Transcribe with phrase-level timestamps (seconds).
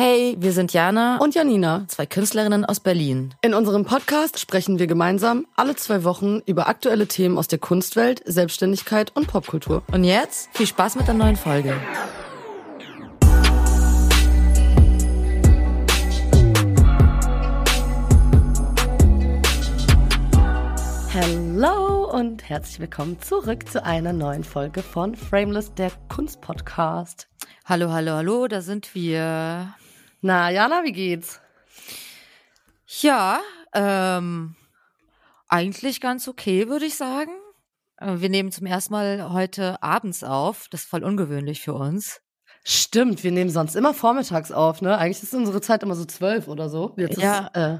[0.00, 3.34] Hey, wir sind Jana und Janina, zwei Künstlerinnen aus Berlin.
[3.42, 8.22] In unserem Podcast sprechen wir gemeinsam alle zwei Wochen über aktuelle Themen aus der Kunstwelt,
[8.24, 9.82] Selbstständigkeit und Popkultur.
[9.90, 11.74] Und jetzt viel Spaß mit der neuen Folge.
[21.12, 27.26] Hallo und herzlich willkommen zurück zu einer neuen Folge von Frameless, der Kunstpodcast.
[27.64, 29.74] Hallo, hallo, hallo, da sind wir.
[30.20, 31.40] Na, Jana, wie geht's?
[33.00, 33.40] Ja,
[33.72, 34.56] ähm,
[35.48, 37.30] eigentlich ganz okay, würde ich sagen.
[37.98, 40.66] Äh, wir nehmen zum ersten Mal heute abends auf.
[40.70, 42.20] Das ist voll ungewöhnlich für uns.
[42.64, 44.98] Stimmt, wir nehmen sonst immer vormittags auf, ne?
[44.98, 46.94] Eigentlich ist unsere Zeit immer so zwölf oder so.
[46.96, 47.46] Jetzt ja.
[47.46, 47.78] ist äh,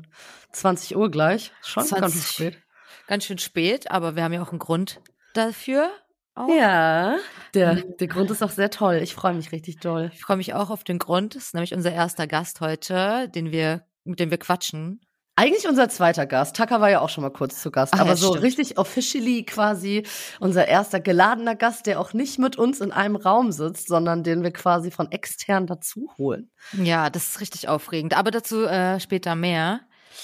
[0.53, 1.53] 20 Uhr gleich.
[1.63, 2.63] Schon 20, ganz spät.
[3.09, 5.01] Ganz schön spät, aber wir haben ja auch einen Grund
[5.35, 5.91] dafür.
[6.39, 6.49] Auch.
[6.49, 7.17] Ja,
[7.53, 9.01] der, der Grund ist auch sehr toll.
[9.03, 10.13] Ich freue mich richtig doll.
[10.15, 11.35] Ich freue mich auch auf den Grund.
[11.35, 15.01] Das ist nämlich unser erster Gast heute, den wir, mit dem wir quatschen.
[15.35, 16.57] Eigentlich unser zweiter Gast.
[16.57, 17.93] Tucker war ja auch schon mal kurz zu Gast.
[17.95, 18.45] Ach, aber ja, so stimmt.
[18.45, 20.05] richtig officially quasi
[20.39, 24.45] unser erster geladener Gast, der auch nicht mit uns in einem Raum sitzt, sondern den
[24.45, 26.51] wir quasi von extern dazu holen.
[26.73, 28.17] Ja, das ist richtig aufregend.
[28.17, 29.81] Aber dazu äh, später mehr.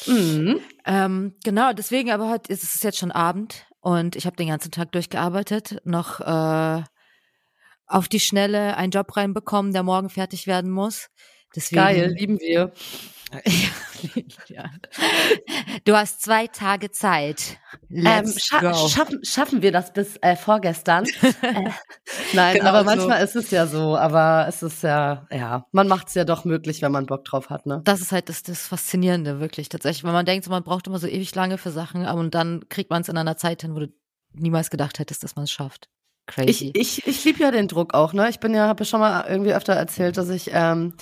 [0.07, 0.61] Mhm.
[0.85, 3.67] Ähm, genau, deswegen, aber heute ist es jetzt schon Abend.
[3.85, 6.83] Und ich habe den ganzen Tag durchgearbeitet, noch äh,
[7.87, 11.11] auf die Schnelle einen Job reinbekommen, der morgen fertig werden muss.
[11.55, 12.73] Deswegen, Geil, lieben wir.
[14.49, 14.71] ja.
[15.85, 17.59] Du hast zwei Tage Zeit.
[17.91, 21.05] Ähm, scha schaffen, schaffen wir das bis äh, vorgestern?
[21.43, 21.71] äh,
[22.33, 22.85] nein, genau aber so.
[22.85, 23.97] manchmal ist es ja so.
[23.97, 27.51] Aber es ist ja, ja, man macht es ja doch möglich, wenn man Bock drauf
[27.51, 27.67] hat.
[27.67, 27.83] Ne?
[27.85, 30.05] Das ist halt das, das Faszinierende, wirklich tatsächlich.
[30.05, 33.03] Weil man denkt, man braucht immer so ewig lange für Sachen, und dann kriegt man
[33.03, 33.89] es in einer Zeit hin, wo du
[34.33, 35.89] niemals gedacht hättest, dass man es schafft.
[36.27, 36.73] Crazy.
[36.75, 38.13] Ich, ich, ich liebe ja den Druck auch.
[38.13, 40.95] Ne, ich bin ja, habe ja schon mal irgendwie öfter erzählt, dass ich ähm,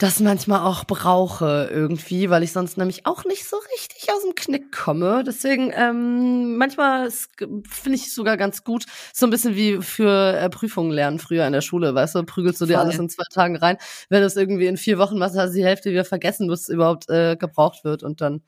[0.00, 4.34] das manchmal auch brauche irgendwie, weil ich sonst nämlich auch nicht so richtig aus dem
[4.34, 5.22] Knick komme.
[5.26, 10.90] Deswegen ähm, manchmal finde ich sogar ganz gut, so ein bisschen wie für äh, Prüfungen
[10.90, 12.84] lernen früher in der Schule, weißt du, prügelst du dir Voll.
[12.84, 13.76] alles in zwei Tagen rein.
[14.08, 16.62] Wenn du es irgendwie in vier Wochen machst, hast du die Hälfte wieder vergessen, bis
[16.62, 18.40] es überhaupt äh, gebraucht wird und dann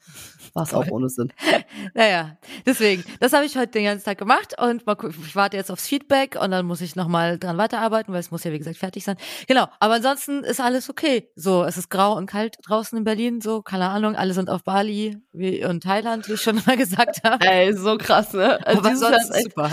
[0.54, 1.34] war es auch ohne Sinn.
[1.94, 5.70] naja, deswegen, das habe ich heute den ganzen Tag gemacht und mal, ich warte jetzt
[5.70, 8.78] aufs Feedback und dann muss ich nochmal dran weiterarbeiten, weil es muss ja wie gesagt
[8.78, 9.18] fertig sein.
[9.48, 11.28] Genau, aber ansonsten ist alles okay.
[11.42, 14.62] So, es ist grau und kalt draußen in Berlin, so, keine Ahnung, alle sind auf
[14.62, 17.44] Bali wie und Thailand, wie ich schon mal gesagt habe.
[17.44, 18.64] Ey, so krass, ne?
[18.64, 19.72] Also aber sonst ist super.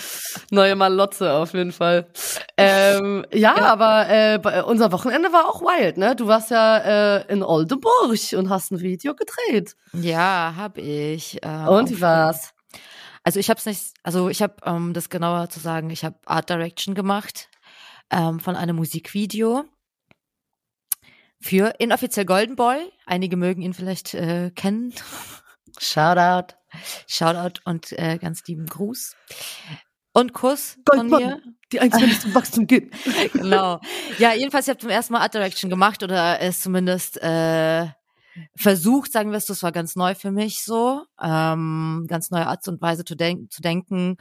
[0.49, 2.07] Neue Malotze auf jeden Fall.
[2.57, 6.15] Ähm, ja, ja, aber äh, unser Wochenende war auch wild, ne?
[6.15, 6.77] Du warst ja
[7.17, 9.75] äh, in Oldenburg und hast ein Video gedreht.
[9.93, 11.37] Ja, hab ich.
[11.43, 12.55] Äh, und wie war's?
[13.23, 16.15] Also ich habe es nicht, also ich habe, um das genauer zu sagen, ich habe
[16.25, 17.47] Art Direction gemacht
[18.09, 19.65] ähm, von einem Musikvideo
[21.41, 22.91] für inoffiziell Golden Boy.
[23.05, 24.93] Einige mögen ihn vielleicht äh, kennen.
[25.77, 26.55] Shoutout.
[27.07, 29.15] Shoutout und äh, ganz lieben Gruß.
[30.11, 31.41] Und Kuss Goldmann, von mir.
[31.71, 32.93] Die einzige, die zum Wachstum geht.
[33.33, 33.79] genau.
[34.17, 37.87] Ja, jedenfalls, ich habe zum ersten Mal Art Direction gemacht oder es zumindest äh,
[38.55, 42.67] versucht, sagen wir es, das war ganz neu für mich so, ähm, ganz neue Art
[42.67, 44.17] und Weise zu, denk zu denken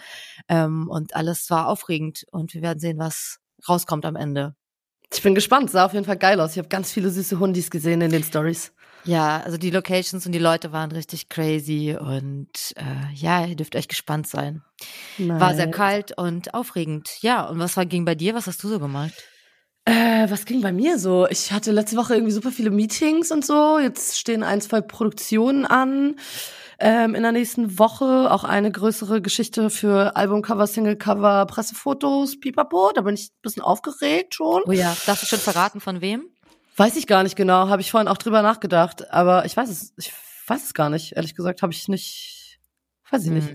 [0.49, 4.55] ähm, und alles war aufregend und wir werden sehen, was rauskommt am Ende.
[5.13, 6.53] Ich bin gespannt, sah auf jeden Fall geil aus.
[6.53, 8.73] Ich habe ganz viele süße Hundis gesehen in den Stories.
[9.05, 13.75] Ja, also die Locations und die Leute waren richtig crazy und äh, ja, ihr dürft
[13.75, 14.63] euch gespannt sein.
[15.17, 15.41] Nice.
[15.41, 17.23] War sehr kalt und aufregend.
[17.23, 18.35] Ja, und was war, ging bei dir?
[18.35, 19.15] Was hast du so gemacht?
[19.87, 21.27] Äh, was ging bei mir so?
[21.31, 23.79] Ich hatte letzte Woche irgendwie super viele Meetings und so.
[23.79, 26.17] Jetzt stehen ein, zwei Produktionen an
[26.79, 32.93] ähm, in der nächsten Woche auch eine größere Geschichte für Albumcover, Singlecover, Pressefotos, pipapo.
[32.95, 34.63] Da bin ich ein bisschen aufgeregt schon.
[34.67, 36.29] Oh ja, darfst du schon verraten, von wem?
[36.77, 39.93] Weiß ich gar nicht genau, habe ich vorhin auch drüber nachgedacht, aber ich weiß es,
[39.97, 40.13] ich
[40.47, 41.17] weiß es gar nicht.
[41.17, 42.61] Ehrlich gesagt, habe ich nicht,
[43.11, 43.53] weiß ich nicht.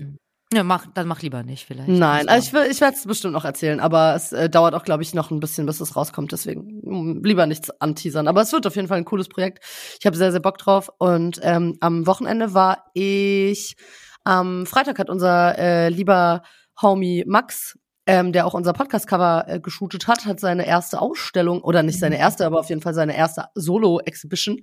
[0.54, 1.88] Ja, mach, dann mach lieber nicht vielleicht.
[1.88, 4.84] Nein, also ich, will, ich werde es bestimmt noch erzählen, aber es äh, dauert auch,
[4.84, 6.30] glaube ich, noch ein bisschen, bis es rauskommt.
[6.30, 8.28] Deswegen mm, lieber nichts anteasern.
[8.28, 9.64] Aber es wird auf jeden Fall ein cooles Projekt.
[9.98, 10.90] Ich habe sehr, sehr Bock drauf.
[10.98, 13.74] Und ähm, am Wochenende war ich,
[14.22, 16.42] am Freitag hat unser äh, lieber
[16.80, 17.76] Homie Max
[18.06, 22.18] ähm, der auch unser Podcast-Cover äh, geshootet hat, hat seine erste Ausstellung, oder nicht seine
[22.18, 24.60] erste, aber auf jeden Fall seine erste Solo-Exhibition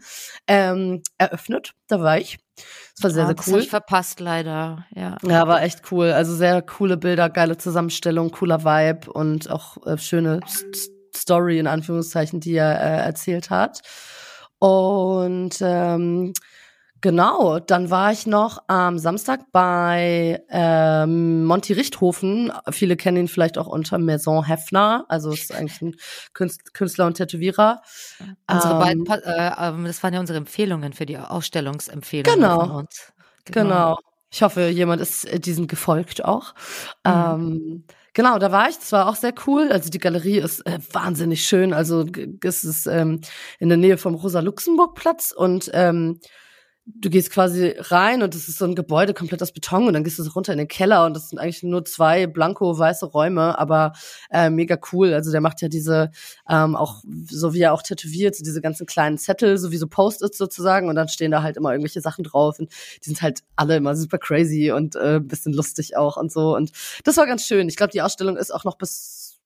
[0.47, 1.73] ähm, eröffnet.
[1.87, 2.37] Da war ich.
[2.95, 3.53] Das war sehr, ja, sehr cool.
[3.57, 5.17] Das ich verpasst leider, ja.
[5.23, 6.11] Ja, war echt cool.
[6.11, 11.67] Also sehr coole Bilder, geile Zusammenstellung, cooler Vibe und auch äh, schöne St Story in
[11.67, 13.81] Anführungszeichen, die er äh, erzählt hat.
[14.59, 16.33] Und ähm,
[17.01, 22.53] Genau, dann war ich noch am Samstag bei ähm, Monty Richthofen.
[22.69, 25.05] Viele kennen ihn vielleicht auch unter Maison Hefner.
[25.09, 25.95] Also ist eigentlich ein
[26.33, 27.81] Künstler und Tätowierer.
[28.47, 33.11] Unsere ähm, beiden, äh, das waren ja unsere Empfehlungen für die Ausstellungsempfehlungen genau, von uns.
[33.45, 33.63] Genau.
[33.63, 33.97] genau.
[34.29, 36.53] Ich hoffe, jemand ist äh, diesem gefolgt auch.
[37.03, 37.11] Mhm.
[37.11, 37.83] Ähm,
[38.13, 38.77] genau, da war ich.
[38.77, 39.71] Das war auch sehr cool.
[39.71, 41.73] Also die Galerie ist äh, wahnsinnig schön.
[41.73, 42.05] Also
[42.43, 43.21] es ist ähm,
[43.57, 46.19] in der Nähe vom Rosa-Luxemburg-Platz und ähm,
[46.85, 50.03] du gehst quasi rein und es ist so ein Gebäude komplett aus Beton und dann
[50.03, 53.05] gehst du so runter in den Keller und das sind eigentlich nur zwei blanko weiße
[53.05, 53.93] Räume, aber
[54.31, 55.13] äh, mega cool.
[55.13, 56.09] Also der macht ja diese
[56.49, 59.87] ähm, auch so wie er auch tätowiert, so diese ganzen kleinen Zettel, so wie so
[59.87, 62.71] Post-its sozusagen und dann stehen da halt immer irgendwelche Sachen drauf und
[63.03, 66.71] die sind halt alle immer super crazy und äh, bisschen lustig auch und so und
[67.03, 67.69] das war ganz schön.
[67.69, 69.39] Ich glaube, die Ausstellung ist auch noch bis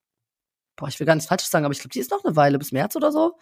[0.78, 2.58] boah, ich will gar nichts falsches sagen, aber ich glaube, die ist noch eine Weile
[2.60, 3.34] bis März oder so.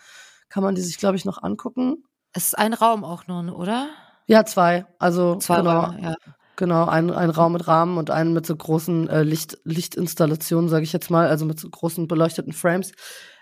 [0.49, 2.03] Kann man die sich glaube ich noch angucken.
[2.33, 3.89] Es ist ein Raum auch nur, oder?
[4.27, 4.85] Ja, zwei.
[4.99, 6.15] Also zwei genau, Räume, ja.
[6.55, 10.83] Genau, ein, ein Raum mit Rahmen und einen mit so großen äh, Licht, Lichtinstallationen, sage
[10.83, 12.91] ich jetzt mal, also mit so großen beleuchteten Frames.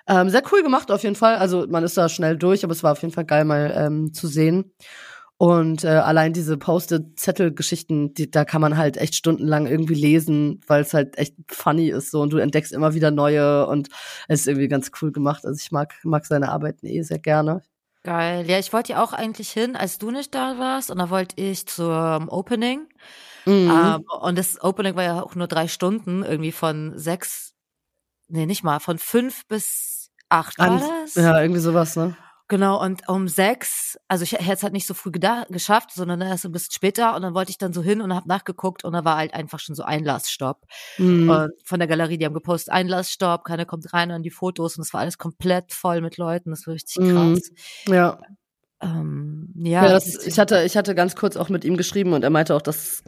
[0.07, 1.35] Ähm, sehr cool gemacht auf jeden Fall.
[1.35, 4.13] Also man ist da schnell durch, aber es war auf jeden Fall geil mal ähm,
[4.13, 4.73] zu sehen.
[5.37, 10.83] Und äh, allein diese Post-it-Zettel-Geschichten, die, da kann man halt echt stundenlang irgendwie lesen, weil
[10.83, 13.89] es halt echt funny ist so und du entdeckst immer wieder neue und
[14.27, 15.45] es ist irgendwie ganz cool gemacht.
[15.45, 17.63] Also ich mag, mag seine Arbeiten eh sehr gerne.
[18.03, 18.49] Geil.
[18.49, 20.89] Ja, ich wollte ja auch eigentlich hin, als du nicht da warst.
[20.89, 22.87] Und da wollte ich zum Opening.
[23.45, 23.71] Mhm.
[23.71, 27.53] Ähm, und das Opening war ja auch nur drei Stunden, irgendwie von sechs,
[28.27, 31.15] nee, nicht mal, von fünf bis acht war das?
[31.15, 32.15] Ja, irgendwie sowas, ne?
[32.51, 36.45] Genau, und um sechs, also ich hätte es halt nicht so früh geschafft, sondern erst
[36.45, 39.05] ein bisschen später und dann wollte ich dann so hin und habe nachgeguckt und da
[39.05, 40.65] war halt einfach schon so Einlassstopp.
[40.97, 41.47] Mhm.
[41.63, 44.93] Von der Galerie, die haben gepostet, Einlassstopp, keiner kommt rein an die Fotos und es
[44.93, 47.13] war alles komplett voll mit Leuten, das war richtig mhm.
[47.13, 47.51] krass.
[47.87, 47.93] Mhm.
[47.93, 48.19] Ja.
[48.81, 52.25] Ähm, ja, ja das, ich hatte, ich hatte ganz kurz auch mit ihm geschrieben und
[52.25, 53.01] er meinte auch, dass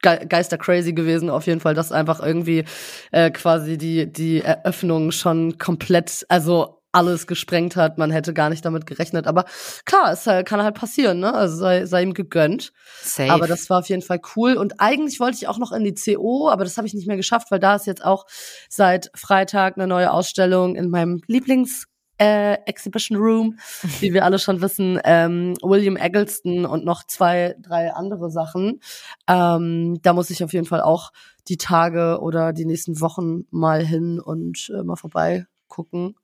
[0.00, 2.64] Geister crazy gewesen auf jeden Fall, dass einfach irgendwie
[3.10, 7.96] äh, quasi die die Eröffnung schon komplett, also alles gesprengt hat.
[7.96, 9.26] Man hätte gar nicht damit gerechnet.
[9.26, 9.44] Aber
[9.84, 11.32] klar, es kann halt passieren, ne?
[11.32, 12.72] Also sei, sei ihm gegönnt.
[13.02, 13.30] Safe.
[13.30, 14.54] Aber das war auf jeden Fall cool.
[14.54, 17.16] Und eigentlich wollte ich auch noch in die CO, aber das habe ich nicht mehr
[17.16, 18.26] geschafft, weil da ist jetzt auch
[18.68, 21.84] seit Freitag eine neue Ausstellung in meinem Lieblings
[22.20, 23.58] äh, Exhibition Room,
[24.00, 28.80] wie wir alle schon wissen, ähm, William Eggleston und noch zwei, drei andere Sachen.
[29.28, 31.12] Ähm, da muss ich auf jeden Fall auch
[31.46, 36.16] die Tage oder die nächsten Wochen mal hin und äh, mal vorbei gucken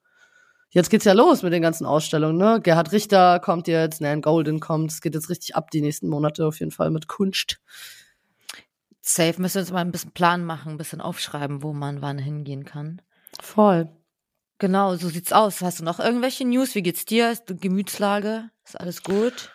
[0.75, 2.61] jetzt geht's ja los mit den ganzen Ausstellungen, ne?
[2.63, 4.93] Gerhard Richter kommt jetzt, Nan Golden kommt.
[4.93, 7.61] Es geht jetzt richtig ab die nächsten Monate auf jeden Fall mit Kunst.
[9.01, 12.19] Safe müssen wir uns mal ein bisschen Plan machen, ein bisschen aufschreiben, wo man wann
[12.19, 13.01] hingehen kann.
[13.41, 13.89] Voll.
[14.59, 15.61] Genau, so sieht's aus.
[15.63, 16.75] Hast du noch irgendwelche News?
[16.75, 17.31] Wie geht's dir?
[17.31, 18.51] Ist die Gemütslage?
[18.65, 19.51] Ist alles gut?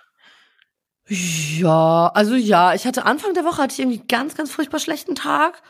[1.08, 5.16] Ja, also ja, ich hatte Anfang der Woche hatte ich irgendwie ganz, ganz furchtbar schlechten
[5.16, 5.64] Tag.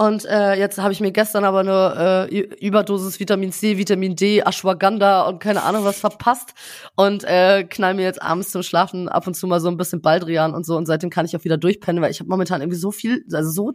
[0.00, 4.40] Und äh, jetzt habe ich mir gestern aber eine äh, Überdosis Vitamin C, Vitamin D,
[4.40, 6.54] Ashwagandha und keine Ahnung was verpasst
[6.96, 10.00] und äh, knall mir jetzt abends zum Schlafen ab und zu mal so ein bisschen
[10.00, 12.78] Baldrian und so und seitdem kann ich auch wieder durchpennen, weil ich habe momentan irgendwie
[12.78, 13.74] so viel, also so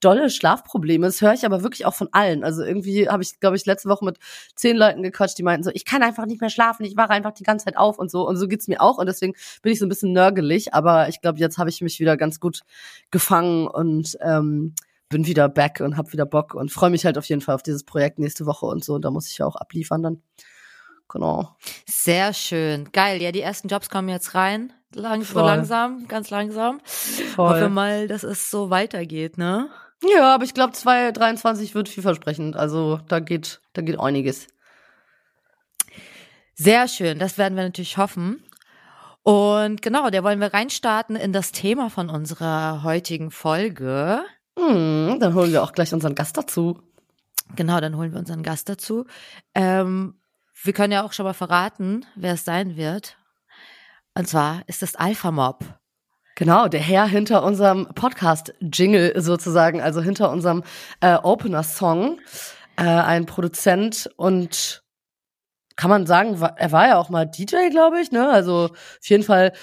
[0.00, 1.06] dolle Schlafprobleme.
[1.06, 2.42] Das höre ich aber wirklich auch von allen.
[2.42, 4.18] Also irgendwie habe ich, glaube ich, letzte Woche mit
[4.56, 7.32] zehn Leuten gequatscht, die meinten so, ich kann einfach nicht mehr schlafen, ich wache einfach
[7.32, 8.26] die ganze Zeit auf und so.
[8.26, 8.98] Und so geht's mir auch.
[8.98, 10.74] Und deswegen bin ich so ein bisschen nörgelig.
[10.74, 12.62] Aber ich glaube, jetzt habe ich mich wieder ganz gut
[13.12, 14.74] gefangen und ähm,
[15.10, 17.62] bin wieder back und hab wieder Bock und freue mich halt auf jeden Fall auf
[17.62, 18.94] dieses Projekt nächste Woche und so.
[18.94, 20.22] Und da muss ich ja auch abliefern dann.
[21.08, 21.56] Genau.
[21.86, 22.90] Sehr schön.
[22.92, 23.20] Geil.
[23.20, 24.72] Ja, die ersten Jobs kommen jetzt rein.
[24.94, 26.80] Lang, so langsam, ganz langsam.
[26.84, 27.48] Voll.
[27.48, 29.68] Hoffe mal, dass es so weitergeht, ne?
[30.02, 32.56] Ja, aber ich glaube, 2023 wird vielversprechend.
[32.56, 34.46] Also da geht, da geht einiges.
[36.54, 37.18] Sehr schön.
[37.18, 38.44] Das werden wir natürlich hoffen.
[39.22, 44.22] Und genau, da wollen wir reinstarten in das Thema von unserer heutigen Folge.
[44.70, 46.78] Hm, dann holen wir auch gleich unseren Gast dazu.
[47.56, 49.06] Genau, dann holen wir unseren Gast dazu.
[49.54, 50.14] Ähm,
[50.62, 53.16] wir können ja auch schon mal verraten, wer es sein wird.
[54.14, 55.64] Und zwar ist es Alpha Mob.
[56.36, 60.62] Genau, der Herr hinter unserem Podcast-Jingle sozusagen, also hinter unserem
[61.00, 62.20] äh, Opener-Song.
[62.76, 64.82] Äh, ein Produzent und
[65.80, 68.28] kann man sagen, er war ja auch mal DJ, glaube ich, ne?
[68.28, 69.54] Also auf jeden Fall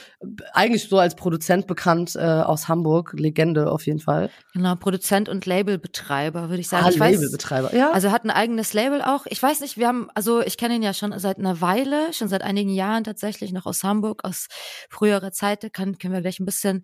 [0.51, 4.31] eigentlich so als Produzent bekannt äh, aus Hamburg, Legende auf jeden Fall.
[4.51, 6.85] Genau, Produzent und Labelbetreiber, würde ich sagen.
[6.85, 7.91] Ah, ich Labelbetreiber, ja.
[7.91, 9.27] Also hat ein eigenes Label auch.
[9.27, 12.29] Ich weiß nicht, wir haben, also ich kenne ihn ja schon seit einer Weile, schon
[12.29, 14.47] seit einigen Jahren tatsächlich noch aus Hamburg, aus
[14.89, 15.71] früherer Zeit.
[15.71, 16.83] Kann, können wir gleich ein bisschen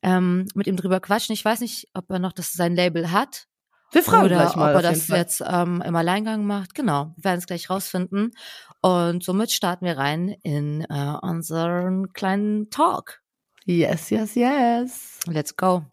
[0.00, 1.32] ähm, mit ihm drüber quatschen.
[1.32, 3.48] Ich weiß nicht, ob er noch das sein Label hat
[3.94, 4.74] Wir fragen Oder gleich mal.
[4.74, 5.18] ob er das Fall.
[5.18, 6.74] jetzt ähm, im Alleingang macht.
[6.74, 8.32] Genau, wir werden es gleich rausfinden.
[8.80, 13.20] Und somit starten wir rein in äh, unseren kleinen Talk.
[13.64, 15.20] Yes, yes, yes.
[15.28, 15.84] Let's go.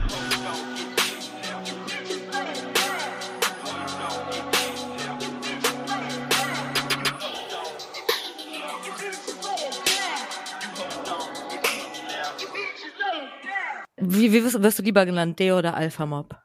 [13.97, 16.35] Wie, wie wirst, wirst du lieber genannt, Deo oder Alpha Mob?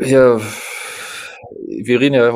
[0.00, 0.40] Ja,
[1.66, 2.32] wir reden ja,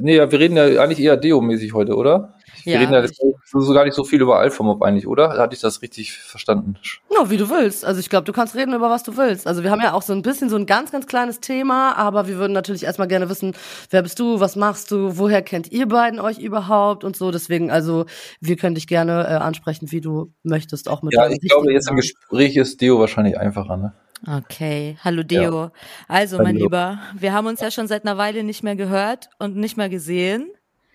[0.00, 2.34] nee, ja, wir reden ja eigentlich eher Deo-mäßig heute, oder?
[2.64, 3.06] Wir Ja, reden ja
[3.44, 5.38] so, gar nicht so viel über Alpha-Mob eigentlich, oder?
[5.38, 6.76] Hatte ich das richtig verstanden?
[7.10, 7.84] No, wie du willst.
[7.84, 9.46] Also ich glaube, du kannst reden über was du willst.
[9.46, 12.28] Also wir haben ja auch so ein bisschen so ein ganz, ganz kleines Thema, aber
[12.28, 13.54] wir würden natürlich erstmal gerne wissen,
[13.90, 17.30] wer bist du, was machst du, woher kennt ihr beiden euch überhaupt und so.
[17.30, 18.06] Deswegen, also
[18.40, 21.88] wir können dich gerne äh, ansprechen, wie du möchtest, auch mit Ja, ich glaube, jetzt
[21.88, 21.96] im.
[21.96, 23.92] Gespräch ist Deo wahrscheinlich einfacher, ne?
[24.26, 25.70] Okay, hallo Deo.
[26.06, 26.58] Also, mein Hallo.
[26.64, 29.88] Lieber, wir haben uns ja schon seit einer Weile nicht mehr gehört und nicht mehr
[29.88, 30.50] gesehen.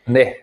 [0.05, 0.35] Nee.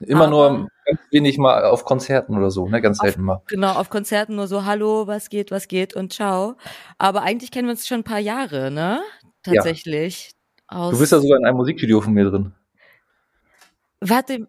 [0.00, 2.80] Immer Aber- nur ganz wenig mal auf Konzerten oder so, ne?
[2.82, 3.40] Ganz selten mal.
[3.46, 6.56] Genau, auf Konzerten nur so, hallo, was geht, was geht und ciao.
[6.98, 9.00] Aber eigentlich kennen wir uns schon ein paar Jahre, ne?
[9.44, 10.32] Tatsächlich.
[10.66, 12.52] Aus, Du bist ja sogar in einem Musikvideo von mir drin.
[14.00, 14.46] Warte,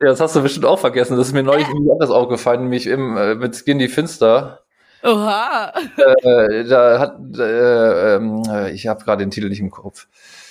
[0.00, 1.16] Ja, das hast du bestimmt auch vergessen.
[1.16, 4.64] Das ist mir neulich irgendwie anders aufgefallen, nämlich im, äh, mit Skinny Finster.
[5.02, 5.72] Oha.
[5.96, 10.08] Äh, da hat, äh, äh, ich habe gerade den Titel nicht im Kopf.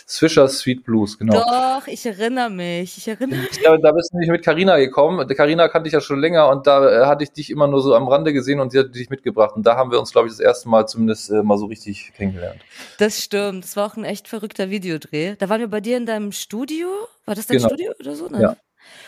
[0.10, 1.34] Swisher Sweet Blues, genau.
[1.34, 2.98] doch, ich erinnere mich.
[2.98, 3.60] Ich erinnere mich.
[3.62, 5.27] Ja, da bist du nämlich mit Carina gekommen.
[5.27, 7.94] Carina kannte ich ja schon länger und da äh, hatte ich dich immer nur so
[7.94, 9.56] am Rande gesehen und sie hat dich mitgebracht.
[9.58, 12.13] Und da haben wir uns, glaube ich, das erste Mal zumindest äh, mal so richtig
[12.16, 12.62] kennengelernt.
[13.00, 13.66] Das stimmt.
[13.66, 15.36] Das war auch ein echt verrückter Videodreh.
[15.36, 16.88] Da waren wir bei dir in deinem Studio.
[17.25, 17.68] War das dein Genau.
[17.68, 18.30] Studio oder so?
[18.30, 18.42] Ne?
[18.42, 18.58] Ja.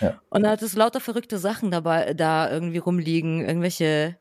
[0.01, 0.19] Ja.
[0.29, 3.39] Und da hattest du lauter verrückte Sachen dabei, da irgendwie rumliegen.
[3.39, 4.17] Irgendwelche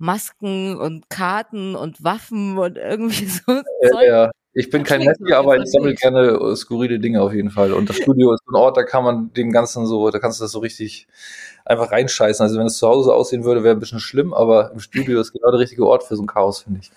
[0.00, 4.06] Masken und Karten und Waffen und irgendwie so Zeug.
[4.06, 4.30] ja.
[4.52, 7.72] Ich bin kein Messi, aber ich sammle gerne äh, skurrile Dinge auf jeden Fall.
[7.72, 10.44] Und das Studio ist ein Ort, da kann man dem Ganzen so, da kannst du
[10.44, 11.06] das so richtig
[11.64, 12.42] einfach reinscheißen.
[12.42, 15.32] Also wenn es zu Hause aussehen würde, wäre ein bisschen schlimm, aber im Studio ist
[15.32, 16.90] genau der richtige Ort für so ein Chaos, finde ich.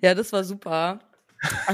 [0.00, 0.98] Ja, das war super.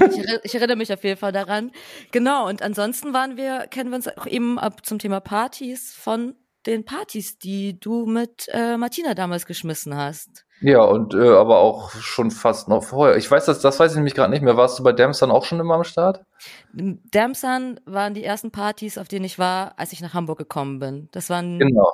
[0.00, 1.70] Ich, ich erinnere mich auf jeden Fall daran.
[2.10, 6.34] Genau, und ansonsten waren wir, kennen wir uns auch eben ab zum Thema Partys von
[6.72, 10.44] den Partys, die du mit äh, Martina damals geschmissen hast.
[10.60, 13.16] Ja, und äh, aber auch schon fast noch vorher.
[13.16, 14.56] Ich weiß das, das weiß ich nämlich gerade nicht mehr.
[14.56, 16.24] Warst du bei Dams dann auch schon immer am Start?
[16.72, 21.08] Damson waren die ersten Partys, auf denen ich war, als ich nach Hamburg gekommen bin.
[21.12, 21.92] Das waren Genau.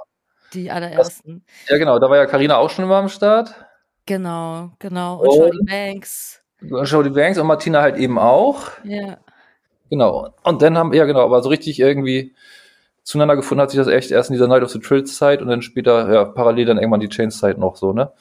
[0.55, 1.45] die allerersten.
[1.69, 1.99] Ja, genau.
[1.99, 3.55] Da war ja Carina auch schon immer am Start.
[4.07, 5.19] Genau, genau.
[5.21, 6.41] Und Und- Shorty Banks.
[6.61, 8.71] Jody Banks und Martina halt eben auch.
[8.85, 9.19] Ja.
[9.91, 10.31] Genau.
[10.45, 12.35] Und dann haben, ja genau, aber so richtig irgendwie
[13.05, 15.49] zueinander gefunden hat sich das echt erst in dieser Night of the Trills Zeit und
[15.49, 18.13] dann später, ja, parallel dann irgendwann die Chains Zeit noch so, ne?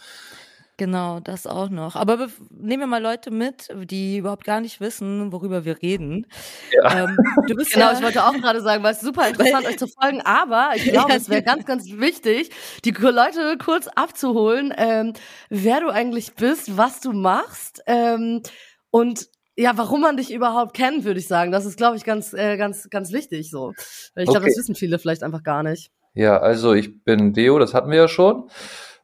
[0.77, 1.95] Genau, das auch noch.
[1.95, 6.25] Aber nehmen wir mal Leute mit, die überhaupt gar nicht wissen, worüber wir reden.
[6.71, 7.03] Ja.
[7.03, 9.77] Ähm, du bist Genau, ja, ich wollte auch gerade sagen, weil es super interessant, euch
[9.77, 11.15] zu folgen, aber ich glaube, Ja.
[11.17, 12.49] es wäre ganz, ganz wichtig,
[12.85, 15.13] die Leute kurz abzuholen, ähm,
[15.49, 18.41] wer du eigentlich bist, was du machst ähm,
[18.89, 21.51] und ja, warum man dich überhaupt kennt, würde ich sagen.
[21.51, 23.73] Das ist, glaube ich, ganz, äh, ganz, ganz wichtig so.
[24.15, 24.49] Weil ich glaube, Okay.
[24.49, 25.91] das wissen viele vielleicht einfach gar nicht.
[26.13, 28.49] Ja, also ich bin Deo, das hatten wir ja schon.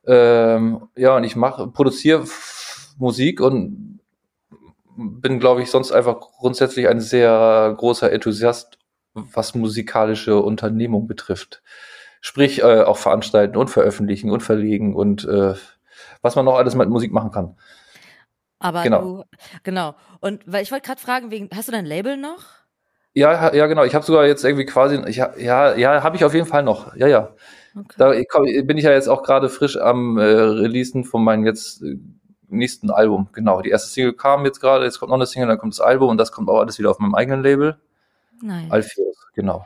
[0.05, 2.25] Ähm, ja, und ich mache, produziere
[2.97, 3.99] Musik und
[4.97, 8.77] bin, glaube ich, sonst einfach grundsätzlich ein sehr großer Enthusiast,
[9.13, 11.61] was musikalische Unternehmung betrifft.
[12.21, 15.53] Sprich, äh, auch veranstalten und veröffentlichen und verlegen und äh,
[16.21, 17.55] was man noch alles mit Musik machen kann.
[18.59, 19.01] Aber genau.
[19.01, 19.23] du,
[19.63, 19.95] genau.
[20.19, 22.43] Und weil ich wollte gerade fragen, wegen, hast du dein Label noch?
[23.13, 23.83] Ja, ja, genau.
[23.83, 26.95] Ich habe sogar jetzt irgendwie quasi, ich, ja, ja, habe ich auf jeden Fall noch.
[26.95, 27.33] Ja, ja.
[27.75, 27.95] Okay.
[27.97, 31.45] Da ich komm, bin ich ja jetzt auch gerade frisch am äh, Releasen von meinem
[31.45, 31.97] jetzt äh,
[32.47, 33.29] nächsten Album.
[33.33, 35.81] Genau, die erste Single kam jetzt gerade, jetzt kommt noch eine Single, dann kommt das
[35.81, 37.77] Album und das kommt auch alles wieder auf meinem eigenen Label.
[38.41, 38.71] Nein.
[38.71, 39.65] Alpheus, genau.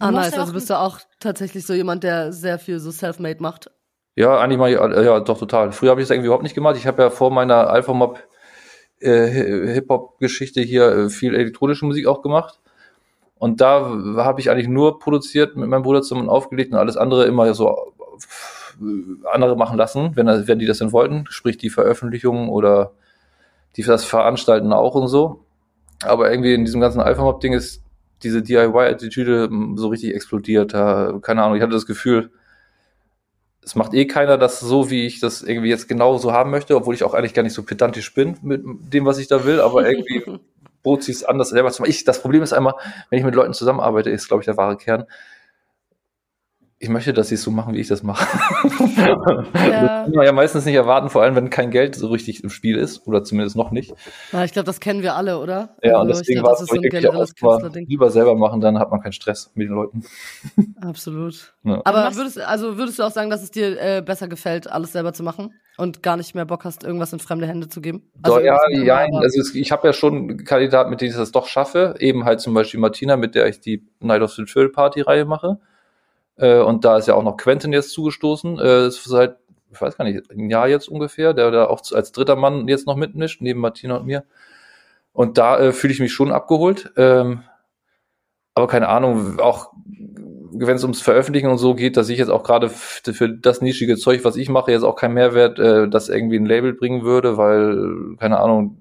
[0.00, 0.32] Ah, nice.
[0.32, 3.70] ja Also auch bist du auch tatsächlich so jemand, der sehr viel so self-made macht.
[4.16, 5.72] Ja, eigentlich mal, ja, ja, doch total.
[5.72, 6.76] Früher habe ich das irgendwie überhaupt nicht gemacht.
[6.76, 8.20] Ich habe ja vor meiner Alpha Mob
[9.00, 12.60] äh, Hip-Hop-Geschichte hier äh, viel elektronische Musik auch gemacht.
[13.36, 13.80] Und da
[14.16, 17.92] habe ich eigentlich nur produziert mit meinem Bruder zusammen aufgelegt und alles andere immer so
[18.80, 21.26] äh, andere machen lassen, wenn, wenn die das denn wollten.
[21.28, 22.92] Sprich die Veröffentlichungen oder
[23.76, 25.44] die das Veranstalten auch und so.
[26.02, 27.82] Aber irgendwie in diesem ganzen Alpha Mob-Ding ist
[28.22, 30.74] diese DIY-Attitüde so richtig explodiert.
[30.74, 32.30] Da, keine Ahnung, ich hatte das Gefühl,
[33.64, 36.76] es macht eh keiner das so, wie ich das irgendwie jetzt genau so haben möchte,
[36.76, 39.60] obwohl ich auch eigentlich gar nicht so pedantisch bin mit dem, was ich da will,
[39.60, 40.24] aber irgendwie
[40.82, 41.90] bot sich es anders selber zu machen.
[41.90, 42.74] Ich, das Problem ist einmal,
[43.08, 45.06] wenn ich mit Leuten zusammenarbeite, ist, glaube ich, der wahre Kern.
[46.84, 48.26] Ich möchte, dass sie es so machen, wie ich das mache.
[49.54, 50.04] Ja.
[50.04, 52.50] Das kann man ja meistens nicht erwarten, vor allem wenn kein Geld so richtig im
[52.50, 53.94] Spiel ist oder zumindest noch nicht.
[54.32, 55.76] Ja, ich glaube, das kennen wir alle, oder?
[55.82, 57.86] Ja, also, und deswegen glaub, war es so ein.
[57.86, 60.04] Lieber selber machen, dann hat man keinen Stress mit den Leuten.
[60.82, 61.54] Absolut.
[61.62, 61.80] Ja.
[61.84, 65.12] Aber würdest, also würdest du auch sagen, dass es dir äh, besser gefällt, alles selber
[65.14, 68.02] zu machen und gar nicht mehr Bock hast, irgendwas in fremde Hände zu geben?
[68.22, 71.32] Also so, ja, ja, also es, ich habe ja schon Kandidaten, mit denen ich das
[71.32, 71.94] doch schaffe.
[72.00, 75.24] Eben halt zum Beispiel Martina, mit der ich die Night of the Chill Party Reihe
[75.24, 75.58] mache.
[76.36, 78.58] Äh, und da ist ja auch noch Quentin jetzt zugestoßen.
[78.58, 79.36] Äh, ist seit,
[79.72, 82.86] ich weiß gar nicht, ein Jahr jetzt ungefähr, der da auch als dritter Mann jetzt
[82.86, 84.24] noch mitmischt, neben Martina und mir.
[85.12, 86.92] Und da äh, fühle ich mich schon abgeholt.
[86.96, 87.44] Ähm,
[88.54, 89.72] aber keine Ahnung, auch
[90.56, 93.96] wenn es ums Veröffentlichen und so geht, dass ich jetzt auch gerade für das nischige
[93.96, 97.36] Zeug, was ich mache, jetzt auch keinen Mehrwert, äh, das irgendwie ein Label bringen würde,
[97.36, 98.78] weil, keine Ahnung,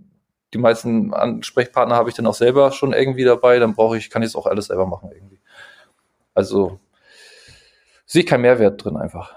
[0.53, 4.22] die meisten Ansprechpartner habe ich dann auch selber schon irgendwie dabei, dann brauche ich, kann
[4.22, 5.39] ich es auch alles selber machen irgendwie.
[6.36, 6.79] Also
[8.13, 9.36] sehe ich keinen Mehrwert drin einfach.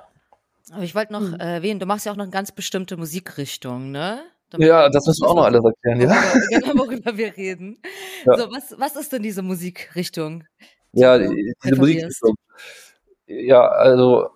[0.71, 1.41] Aber ich wollte noch hm.
[1.41, 4.21] erwähnen, du machst ja auch noch eine ganz bestimmte Musikrichtung, ne?
[4.51, 6.23] Damit ja, das müssen wir auch noch alles erklären, ja.
[6.51, 7.79] Genau, worüber wir reden.
[8.27, 8.37] Ja.
[8.37, 10.45] So, was, was ist denn diese Musikrichtung?
[10.93, 12.35] Die ja, diese Musikrichtung.
[13.27, 14.29] Ja, also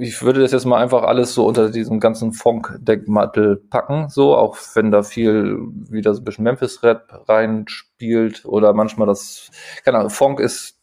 [0.00, 4.58] ich würde das jetzt mal einfach alles so unter diesem ganzen Funk-Deckmantel packen, so, auch
[4.74, 5.56] wenn da viel
[5.88, 9.50] wieder so ein bisschen Memphis-Rap reinspielt oder manchmal das,
[9.84, 10.76] keine Ahnung, Funk ist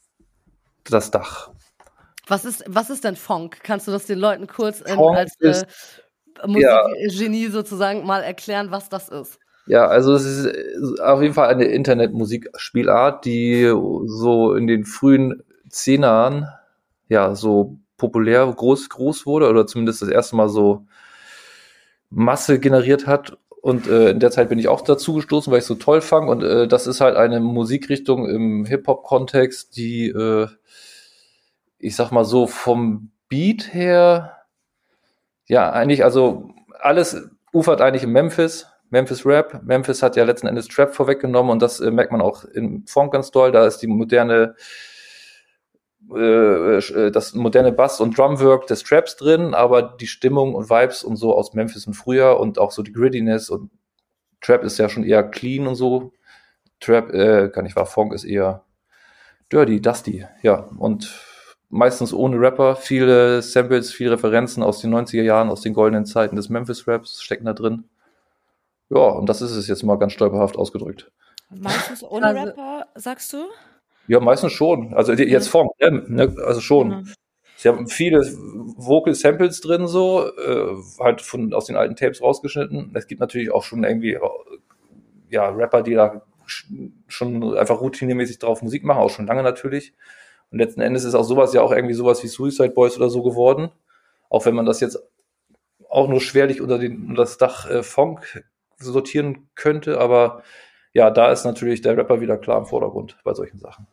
[0.86, 1.51] das Dach.
[2.27, 3.60] Was ist, was ist denn Funk?
[3.63, 5.65] Kannst du das den Leuten kurz in, als äh,
[6.46, 7.51] Musikgenie ja.
[7.51, 9.39] sozusagen mal erklären, was das ist?
[9.67, 13.65] Ja, also es ist auf jeden Fall eine Internetmusikspielart, die
[14.05, 16.48] so in den frühen Zehnern
[17.10, 20.86] ja so populär groß groß wurde oder zumindest das erste Mal so
[22.10, 25.65] Masse generiert hat und äh, in der Zeit bin ich auch dazu gestoßen, weil ich
[25.65, 30.10] so toll fand und äh, das ist halt eine Musikrichtung im Hip Hop Kontext, die
[30.10, 30.48] äh,
[31.77, 34.36] ich sag mal so, vom Beat her,
[35.48, 38.67] ja, eigentlich, also alles ufert eigentlich in Memphis.
[38.89, 39.62] Memphis Rap.
[39.63, 43.12] Memphis hat ja letzten Endes Trap vorweggenommen und das äh, merkt man auch im Funk
[43.13, 43.51] ganz doll.
[43.51, 44.55] Da ist die moderne,
[46.13, 51.03] äh, äh, das moderne Bass- und Drumwork des Traps drin, aber die Stimmung und Vibes
[51.03, 53.72] und so aus Memphis und früher und auch so die Grittiness und
[54.41, 56.13] Trap ist ja schon eher clean und so.
[56.79, 58.63] Trap, äh, kann ich wahr, Funk ist eher
[59.51, 60.70] dirty, dusty, ja.
[60.77, 61.25] Und
[61.69, 66.36] meistens ohne Rapper, viele Samples, viele Referenzen aus den 90er Jahren, aus den goldenen Zeiten
[66.36, 67.85] des Memphis-Raps stecken da drin.
[68.90, 71.11] Ja, und das ist es jetzt mal ganz stolperhaft ausgedrückt.
[71.50, 73.46] Meistens ohne also, Rapper, sagst du?
[74.07, 74.94] Ja, meistens schon.
[74.94, 76.35] Also jetzt Funk, ne?
[76.46, 76.90] also schon.
[76.90, 77.03] Genau.
[77.57, 82.92] Sie haben viele Vocal Samples drin, so, äh, halt von, aus den alten Tapes rausgeschnitten.
[82.94, 84.20] Es gibt natürlich auch schon irgendwie,
[85.29, 86.22] ja, Rapper, die da
[87.07, 89.94] schon einfach routinemäßig drauf Musik machen, auch schon lange natürlich.
[90.51, 93.24] Und letzten Endes ist auch sowas ja auch irgendwie sowas wie Suicide Boys oder so
[93.24, 93.72] geworden.
[94.29, 95.00] Auch wenn man das jetzt
[95.90, 98.44] auch nur schwerlich unter, den, unter das Dach äh, Funk
[98.77, 100.00] sortieren könnte.
[100.00, 100.44] Aber
[100.94, 103.88] ja, da ist natürlich der Rapper wieder klar im Vordergrund bei solchen Sachen.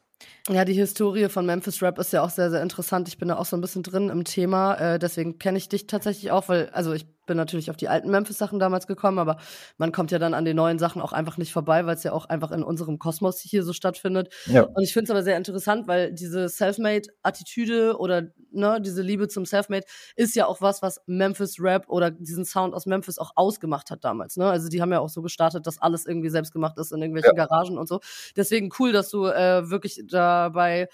[0.49, 3.07] Ja, die Historie von Memphis Rap ist ja auch sehr, sehr interessant.
[3.09, 4.75] Ich bin da auch so ein bisschen drin im Thema.
[4.75, 8.11] Äh, deswegen kenne ich dich tatsächlich auch, weil, also ich bin natürlich auf die alten
[8.11, 9.39] Memphis-Sachen damals gekommen, aber
[9.79, 12.13] man kommt ja dann an den neuen Sachen auch einfach nicht vorbei, weil es ja
[12.13, 14.33] auch einfach in unserem Kosmos hier so stattfindet.
[14.47, 14.63] Ja.
[14.63, 19.45] Und ich finde es aber sehr interessant, weil diese Selfmade-Attitüde oder ne, diese Liebe zum
[19.45, 19.85] Selfmade
[20.17, 24.05] ist ja auch was, was Memphis Rap oder diesen Sound aus Memphis auch ausgemacht hat
[24.05, 24.37] damals.
[24.37, 24.47] Ne?
[24.47, 27.37] Also die haben ja auch so gestartet, dass alles irgendwie selbst gemacht ist in irgendwelchen
[27.37, 27.47] ja.
[27.47, 28.01] Garagen und so.
[28.37, 30.89] Deswegen cool, dass du äh, wirklich dabei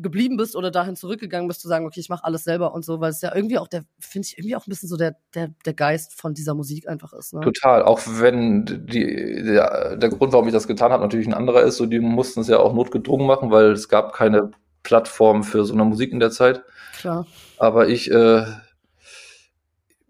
[0.00, 3.00] geblieben bist oder dahin zurückgegangen bist, zu sagen, okay, ich mache alles selber und so,
[3.00, 5.50] weil es ja irgendwie auch der, finde ich, irgendwie auch ein bisschen so der, der,
[5.66, 7.34] der Geist von dieser Musik einfach ist.
[7.34, 7.40] Ne?
[7.40, 11.62] Total, auch wenn die, der, der Grund, warum ich das getan habe, natürlich ein anderer
[11.62, 15.64] ist, so die mussten es ja auch notgedrungen machen, weil es gab keine Plattform für
[15.64, 16.62] so eine Musik in der Zeit.
[16.98, 17.26] Klar.
[17.58, 18.44] Aber ich äh,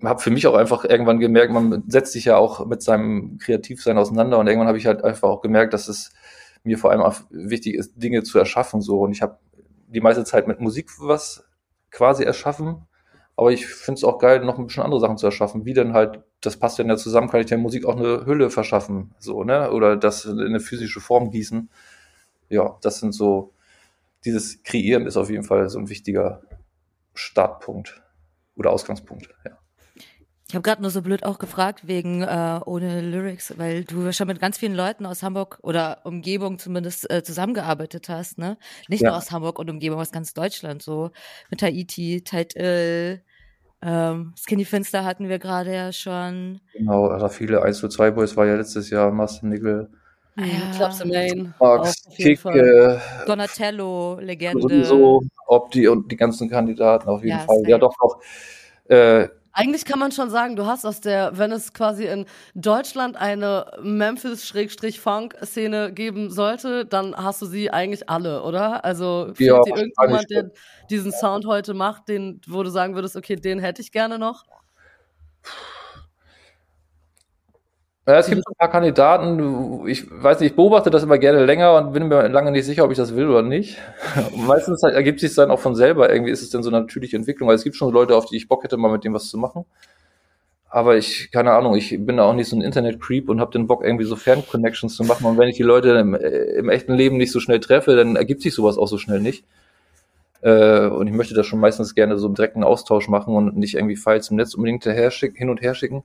[0.02, 3.98] habe für mich auch einfach irgendwann gemerkt, man setzt sich ja auch mit seinem Kreativsein
[3.98, 6.12] auseinander und irgendwann habe ich halt einfach auch gemerkt, dass es
[6.62, 9.38] mir vor allem auch wichtig ist, Dinge zu erschaffen so und ich habe
[9.88, 11.44] die meiste Zeit mit Musik was
[11.90, 12.86] quasi erschaffen.
[13.36, 15.64] Aber ich finde es auch geil, noch ein bisschen andere Sachen zu erschaffen.
[15.64, 19.14] Wie denn halt, das passt ja zusammen, kann ich der Musik auch eine Hülle verschaffen,
[19.20, 19.70] so, ne?
[19.70, 21.70] Oder das in eine physische Form gießen.
[22.48, 23.52] Ja, das sind so,
[24.24, 26.42] dieses Kreieren ist auf jeden Fall so ein wichtiger
[27.14, 28.02] Startpunkt
[28.56, 29.58] oder Ausgangspunkt, ja.
[30.48, 34.28] Ich habe gerade nur so blöd auch gefragt wegen äh, ohne Lyrics, weil du schon
[34.28, 38.56] mit ganz vielen Leuten aus Hamburg oder Umgebung zumindest äh, zusammengearbeitet hast, ne?
[38.88, 39.10] Nicht ja.
[39.10, 41.10] nur aus Hamburg und Umgebung, aus ganz Deutschland, so
[41.50, 43.20] mit Haiti, Title,
[43.82, 46.60] ähm, Skinny Finster hatten wir gerade ja schon.
[46.72, 49.90] Genau, also viele 1 zu 2 Boys war ja letztes Jahr, Master Nickel.
[50.36, 50.70] Mhm, Ja.
[50.76, 51.02] Clubs
[51.58, 52.58] auch auf jeden Kick, Fall.
[52.58, 54.62] äh, Donatello, Legende.
[54.62, 57.62] sowieso, Opti und die ganzen Kandidaten auf jeden Ja, Fall.
[57.66, 58.20] Ja, doch noch.
[58.88, 63.16] Äh, Eigentlich kann man schon sagen, du hast aus der, wenn es quasi in Deutschland
[63.16, 68.84] eine Memphis-Funk-Szene geben sollte, dann hast du sie eigentlich alle, oder?
[68.84, 70.50] Also fehlt Ja, dir irgendjemand, der
[70.90, 74.44] diesen Sound heute macht, den, wo du sagen würdest, okay, den hätte ich gerne noch?
[78.08, 81.76] Ja, es gibt ein paar Kandidaten, ich weiß nicht, ich beobachte das immer gerne länger
[81.76, 83.76] und bin mir lange nicht sicher, ob ich das will oder nicht.
[84.32, 86.80] Und meistens halt ergibt sich dann auch von selber, irgendwie ist es dann so eine
[86.80, 89.12] natürliche Entwicklung, weil es gibt schon Leute, auf die ich Bock hätte, mal mit dem
[89.12, 89.66] was zu machen.
[90.70, 93.66] Aber ich, keine Ahnung, ich bin da auch nicht so ein Internet-Creep und habe den
[93.66, 95.26] Bock, irgendwie so Fan-Connections zu machen.
[95.26, 98.16] Und wenn ich die Leute im, äh, im echten Leben nicht so schnell treffe, dann
[98.16, 99.44] ergibt sich sowas auch so schnell nicht.
[100.40, 103.74] Äh, und ich möchte das schon meistens gerne so im direkten Austausch machen und nicht
[103.74, 106.04] irgendwie Files im Netz unbedingt hin und her schicken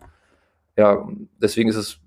[0.77, 1.07] ja,
[1.41, 1.99] deswegen ist es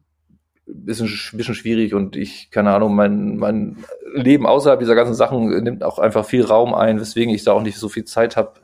[0.69, 5.49] ein bisschen, bisschen schwierig und ich, keine Ahnung, mein, mein Leben außerhalb dieser ganzen Sachen
[5.63, 8.55] nimmt auch einfach viel Raum ein, weswegen ich da auch nicht so viel Zeit habe,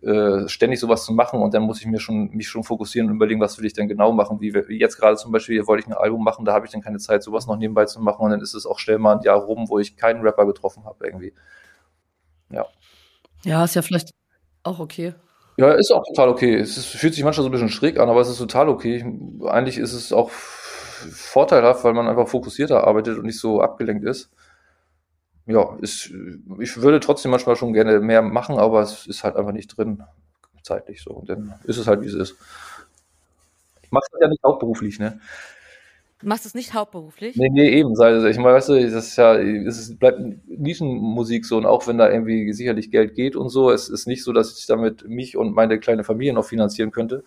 [0.00, 3.16] äh, ständig sowas zu machen und dann muss ich mir schon, mich schon fokussieren und
[3.16, 5.82] überlegen, was will ich denn genau machen, wie, wie jetzt gerade zum Beispiel, hier wollte
[5.82, 8.22] ich ein Album machen, da habe ich dann keine Zeit, sowas noch nebenbei zu machen
[8.22, 10.84] und dann ist es auch schnell mal ein Jahr rum, wo ich keinen Rapper getroffen
[10.84, 11.34] habe irgendwie.
[12.50, 12.66] Ja.
[13.44, 14.14] Ja, ist ja vielleicht
[14.62, 15.14] auch okay.
[15.58, 16.54] Ja, ist auch total okay.
[16.56, 18.96] Es ist, fühlt sich manchmal so ein bisschen schräg an, aber es ist total okay.
[18.96, 19.04] Ich,
[19.48, 24.30] eigentlich ist es auch vorteilhaft, weil man einfach fokussierter arbeitet und nicht so abgelenkt ist.
[25.46, 26.12] Ja, ist,
[26.60, 30.02] ich würde trotzdem manchmal schon gerne mehr machen, aber es ist halt einfach nicht drin,
[30.62, 31.10] zeitlich so.
[31.12, 32.36] Und dann ist es halt, wie es ist.
[33.82, 35.20] Ich mache das ja nicht hauptberuflich, ne?
[36.20, 37.36] Du machst es nicht hauptberuflich?
[37.36, 37.90] Nee, nee, eben.
[38.00, 41.86] Also ich meine, weißt du, das ist ja, es ist, bleibt Nischenmusik so und auch
[41.86, 45.08] wenn da irgendwie sicherlich Geld geht und so, es ist nicht so, dass ich damit
[45.08, 47.22] mich und meine kleine Familie noch finanzieren könnte.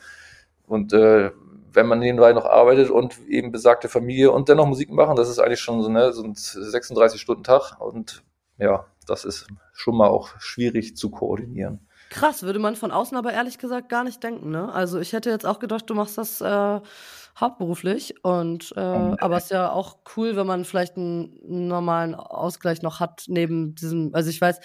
[0.68, 1.32] Und äh,
[1.74, 5.40] wenn man nebenbei noch arbeitet und eben besagte Familie und dennoch Musik machen, das ist
[5.40, 8.24] eigentlich schon so, ne, so ein 36-Stunden-Tag und
[8.58, 11.80] ja, das ist schon mal auch schwierig zu koordinieren.
[12.10, 14.72] Krass, würde man von außen aber ehrlich gesagt gar nicht denken, ne?
[14.74, 16.82] Also ich hätte jetzt auch gedacht, du machst das äh,
[17.40, 22.82] hauptberuflich und äh, aber es ist ja auch cool, wenn man vielleicht einen normalen Ausgleich
[22.82, 24.60] noch hat neben diesem, also ich weiß,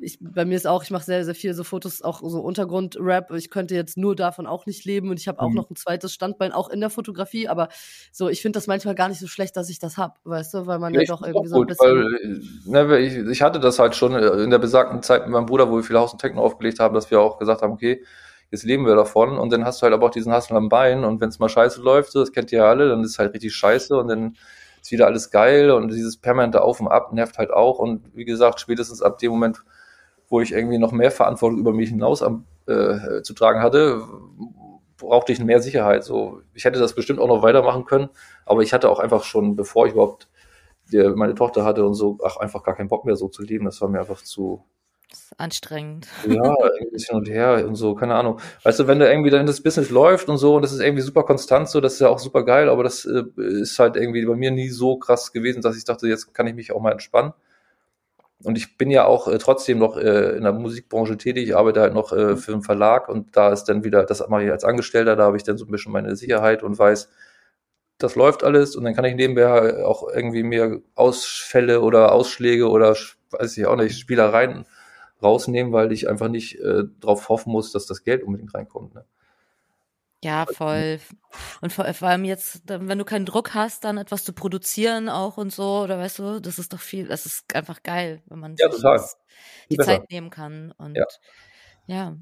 [0.00, 3.32] ich, bei mir ist auch, ich mache sehr, sehr viel so Fotos, auch so Untergrund-Rap.
[3.32, 5.56] Ich könnte jetzt nur davon auch nicht leben und ich habe auch Mhm.
[5.56, 7.68] noch ein zweites Standbein, auch in der Fotografie, aber
[8.12, 10.66] so, ich finde das manchmal gar nicht so schlecht, dass ich das hab, weißt du,
[10.66, 12.04] weil man ja, ich doch irgendwie so ein bisschen.
[12.04, 15.70] weil, ne, ich, ich hatte das halt schon in der besagten Zeit mit meinem Bruder,
[15.70, 18.04] wo wir viel Haus und Techno aufgelegt haben, dass wir auch gesagt haben, okay,
[18.50, 21.04] jetzt leben wir davon und dann hast du halt aber auch diesen Hassel am Bein
[21.04, 23.54] und wenn es mal scheiße läuft, das kennt ihr ja alle, dann ist halt richtig
[23.54, 24.36] scheiße und dann
[24.80, 28.24] ist wieder alles geil und dieses permanente Auf und Ab nervt halt auch und wie
[28.24, 29.62] gesagt, spätestens ab dem Moment,
[30.28, 34.02] wo ich irgendwie noch mehr Verantwortung über mich hinaus am, äh, zu tragen hatte,
[34.98, 36.04] brauchte ich mehr Sicherheit.
[36.04, 38.08] So, ich hätte das bestimmt auch noch weitermachen können,
[38.44, 40.28] aber ich hatte auch einfach schon, bevor ich überhaupt
[40.92, 43.64] die, meine Tochter hatte und so, ach, einfach gar keinen Bock mehr so zu leben.
[43.64, 44.64] Das war mir einfach zu,
[45.10, 46.06] Das ist anstrengend.
[46.28, 46.42] ja,
[46.80, 48.40] ein bisschen und her und so, keine Ahnung.
[48.62, 51.02] Weißt du, wenn da irgendwie dann das Business läuft und so und das ist irgendwie
[51.02, 54.26] super konstant, so, das ist ja auch super geil, aber das äh, ist halt irgendwie
[54.26, 56.92] bei mir nie so krass gewesen, dass ich dachte, jetzt kann ich mich auch mal
[56.92, 57.32] entspannen.
[58.44, 61.80] Und ich bin ja auch äh, trotzdem noch äh, in der Musikbranche tätig, ich arbeite
[61.80, 64.64] halt noch äh, für einen Verlag und da ist dann wieder, das mache ich als
[64.64, 67.08] Angestellter, da habe ich dann so ein bisschen meine Sicherheit und weiß,
[67.98, 72.94] das läuft alles und dann kann ich nebenbei auch irgendwie mir Ausfälle oder Ausschläge oder
[73.30, 74.66] weiß ich auch nicht, Spielereien
[75.22, 78.94] rausnehmen, weil ich einfach nicht äh, darauf hoffen muss, dass das Geld unbedingt reinkommt.
[78.94, 79.04] Ne?
[80.24, 80.98] Ja, voll.
[81.60, 85.36] Und vor, vor allem jetzt, wenn du keinen Druck hast, dann etwas zu produzieren auch
[85.36, 88.56] und so, oder weißt du, das ist doch viel, das ist einfach geil, wenn man
[88.58, 89.16] Ja, das-
[89.70, 90.00] die besser.
[90.00, 90.72] Zeit nehmen kann.
[90.72, 91.04] Und Ja.
[91.86, 92.16] ja.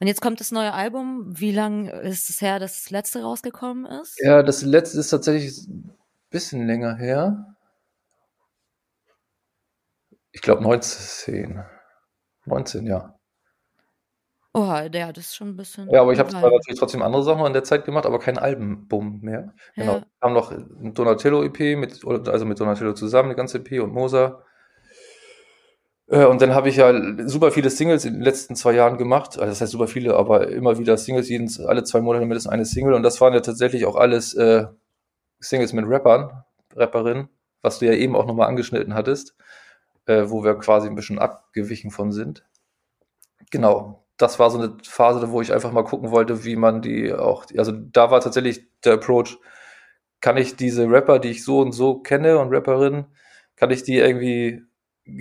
[0.00, 1.38] Und jetzt kommt das neue Album.
[1.38, 4.18] Wie lang ist es her, dass das letzte rausgekommen ist?
[4.20, 5.94] Ja, das letzte ist tatsächlich ein
[6.30, 7.54] bisschen länger her.
[10.32, 11.62] Ich glaube 19.
[12.46, 13.14] 19, ja.
[14.54, 15.90] Oha, ja, das ist schon ein bisschen.
[15.90, 19.20] Ja, aber ich habe natürlich trotzdem andere Sachen in der Zeit gemacht, aber kein Album
[19.20, 19.52] mehr.
[19.74, 19.96] Genau.
[19.96, 20.02] Ja.
[20.20, 24.42] Kam noch ein Donatello-EP, mit, also mit Donatello zusammen, eine ganze EP und Moser.
[26.08, 26.92] Äh, Und dann habe ich ja
[27.28, 29.38] super viele Singles in den letzten zwei Jahren gemacht.
[29.38, 32.64] Also das heißt super viele, aber immer wieder Singles, jeden, alle zwei Monate mindestens eine
[32.64, 32.94] Single.
[32.94, 34.66] Und das waren ja tatsächlich auch alles äh,
[35.38, 37.28] Singles mit Rappern, Rapperinnen,
[37.62, 39.34] was du ja eben auch nochmal angeschnitten hattest,
[40.06, 42.44] äh, wo wir quasi ein bisschen abgewichen von sind.
[43.50, 47.12] Genau, das war so eine Phase, wo ich einfach mal gucken wollte, wie man die
[47.12, 49.38] auch, also da war tatsächlich der Approach,
[50.20, 53.06] kann ich diese Rapper, die ich so und so kenne und Rapperinnen,
[53.56, 54.62] kann ich die irgendwie,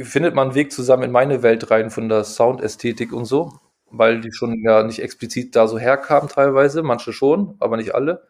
[0.03, 3.53] findet man einen Weg zusammen in meine Welt rein von der Soundästhetik und so,
[3.91, 8.27] weil die schon ja nicht explizit da so herkamen teilweise, manche schon, aber nicht alle.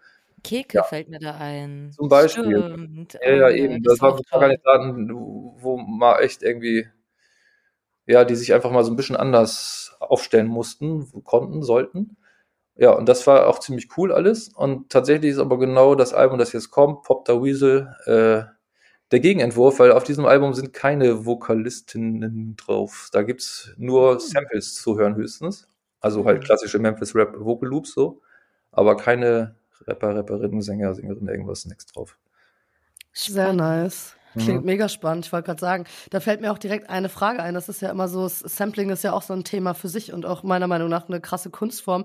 [0.47, 1.91] Keke fällt mir da ein.
[1.91, 2.63] Zum Beispiel.
[2.67, 3.13] Stimmt.
[3.15, 3.83] Ja, ja, Oh, eben.
[3.83, 4.23] das Das war waren.
[4.31, 6.87] Organisaten, wo mal echt irgendwie,
[8.05, 12.17] ja, die sich einfach mal so ein bisschen anders aufstellen mussten, konnten, sollten.
[12.77, 14.49] Ja, und das war auch ziemlich cool alles.
[14.49, 18.43] Und tatsächlich ist aber genau das Album, das jetzt kommt, Pop the Weasel, äh,
[19.11, 23.09] der Gegenentwurf, weil auf diesem Album sind keine Vokalistinnen drauf.
[23.13, 25.69] Da gibt's nur Samples zu hören höchstens.
[26.01, 26.45] Also halt Mhm.
[26.45, 28.21] klassische Memphis Rap Vocal Loops so,
[28.71, 29.55] aber keine
[29.87, 32.17] Rapper, Rapperinnen, Sänger, Sängerinnen, irgendwas nix drauf.
[33.13, 34.15] Sehr nice.
[34.37, 34.65] Klingt Mhm.
[34.65, 35.25] mega spannend.
[35.25, 37.53] Ich wollte gerade sagen, da fällt mir auch direkt eine Frage ein.
[37.53, 40.25] Das ist ja immer so, Sampling ist ja auch so ein Thema für sich und
[40.25, 42.03] auch meiner Meinung nach eine krasse Kunstform.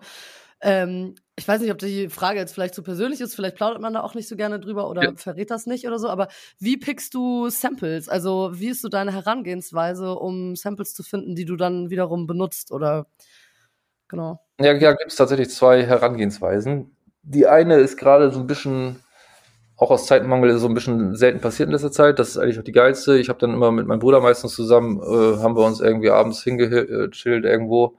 [0.60, 3.94] Ähm, ich weiß nicht, ob die Frage jetzt vielleicht zu persönlich ist, vielleicht plaudert man
[3.94, 5.12] da auch nicht so gerne drüber oder Ja.
[5.16, 6.28] verrät das nicht oder so, aber
[6.58, 8.08] wie pickst du Samples?
[8.08, 12.70] Also wie ist so deine Herangehensweise, um Samples zu finden, die du dann wiederum benutzt
[12.72, 13.06] oder
[14.08, 14.40] genau.
[14.60, 16.94] Ja, ja, gibt es tatsächlich zwei Herangehensweisen.
[17.22, 19.02] Die eine ist gerade so ein bisschen,
[19.76, 22.18] auch aus Zeitmangel, so ein bisschen selten passiert in letzter Zeit.
[22.18, 23.18] Das ist eigentlich auch die geilste.
[23.18, 26.42] Ich habe dann immer mit meinem Bruder meistens zusammen, äh, haben wir uns irgendwie abends
[26.42, 27.96] hingechillt irgendwo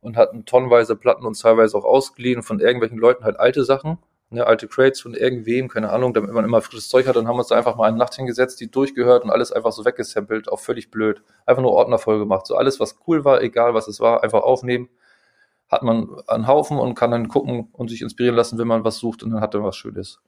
[0.00, 3.98] und hatten tonnenweise Platten uns teilweise auch ausgeliehen von irgendwelchen Leuten halt alte Sachen,
[4.30, 7.16] ne, alte Crates von irgendwem, keine Ahnung, damit man immer frisches Zeug hat.
[7.16, 9.72] Dann haben wir uns da einfach mal eine Nacht hingesetzt, die durchgehört und alles einfach
[9.72, 11.22] so weggesampelt, auch völlig blöd.
[11.46, 12.46] Einfach nur Ordner voll gemacht.
[12.46, 14.88] So alles, was cool war, egal was es war, einfach aufnehmen
[15.68, 18.98] hat man einen Haufen und kann dann gucken und sich inspirieren lassen, wenn man was
[18.98, 20.20] sucht und dann hat er was Schönes.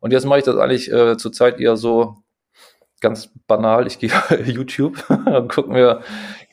[0.00, 2.16] Und jetzt mache ich das eigentlich äh, zurzeit eher so
[3.00, 3.86] ganz banal.
[3.86, 4.10] Ich gehe
[4.44, 6.02] YouTube und guck mir,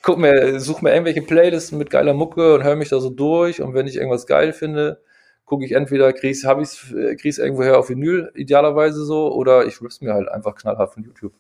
[0.02, 3.62] guck mir, suche mir irgendwelche Playlisten mit geiler Mucke und höre mich da so durch.
[3.62, 5.02] Und wenn ich irgendwas geil finde,
[5.46, 9.82] gucke ich entweder, krieg's, hab ich's, äh, krieg's irgendwoher auf Vinyl, idealerweise so, oder ich
[9.82, 11.34] rips mir halt einfach knallhart von YouTube.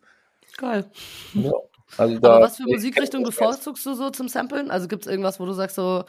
[0.58, 0.86] Geil.
[1.34, 1.52] Ja.
[1.98, 4.72] Also da, Aber was für Musikrichtung bevorzugst du so zum Samplen?
[4.72, 6.04] Also gibt es irgendwas, wo du sagst so,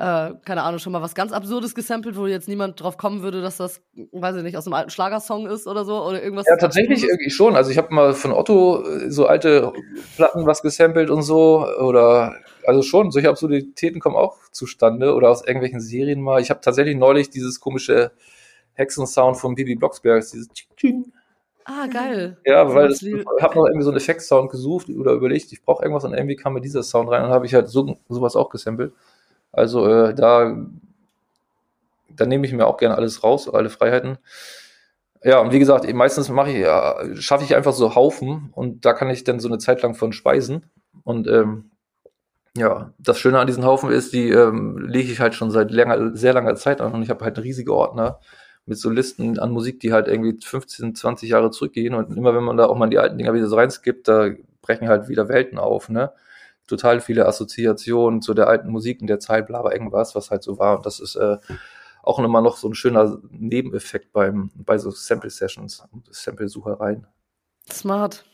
[0.00, 3.42] äh, keine Ahnung, schon mal was ganz Absurdes gesampelt, wo jetzt niemand drauf kommen würde,
[3.42, 3.82] dass das,
[4.12, 6.02] weiß ich nicht, aus einem alten Schlagersong ist oder so?
[6.02, 7.54] Oder irgendwas Ja, tatsächlich irgendwie schon.
[7.54, 9.74] Also ich habe mal von Otto äh, so alte
[10.16, 11.66] Platten was gesampelt und so.
[11.78, 12.34] Oder
[12.66, 16.40] also schon, solche Absurditäten kommen auch zustande oder aus irgendwelchen Serien mal.
[16.40, 18.10] Ich habe tatsächlich neulich dieses komische
[18.72, 20.48] Hexensound von Bibi Blocksberg, dieses.
[21.66, 22.38] Ah, geil.
[22.46, 23.02] Ja, weil ich
[23.42, 26.54] habe noch irgendwie so einen Effektsound gesucht oder überlegt, ich brauche irgendwas und irgendwie kam
[26.54, 28.94] mir dieser Sound rein und habe ich halt so, sowas auch gesampelt.
[29.52, 30.56] Also äh, da,
[32.08, 34.18] da nehme ich mir auch gerne alles raus, alle Freiheiten.
[35.22, 38.94] Ja, und wie gesagt, meistens mache ich, ja, schaffe ich einfach so Haufen und da
[38.94, 40.70] kann ich dann so eine Zeit lang von speisen.
[41.04, 41.70] Und ähm,
[42.56, 46.16] ja, das Schöne an diesen Haufen ist, die ähm, lege ich halt schon seit langer,
[46.16, 48.18] sehr langer Zeit an und ich habe halt riesige Ordner
[48.66, 52.44] mit so Listen an Musik, die halt irgendwie 15, 20 Jahre zurückgehen und immer wenn
[52.44, 54.30] man da auch mal die alten Dinger wieder so reinskippt, da
[54.62, 56.12] brechen halt wieder Welten auf, ne?
[56.70, 60.42] Total viele Assoziationen zu der alten Musik in der Zeit, bla, bla, irgendwas, was halt
[60.44, 61.36] so war und das ist äh,
[62.02, 67.06] auch immer noch so ein schöner Nebeneffekt beim, bei so Sample-Sessions und Sample-Suchereien.
[67.70, 68.24] Smart.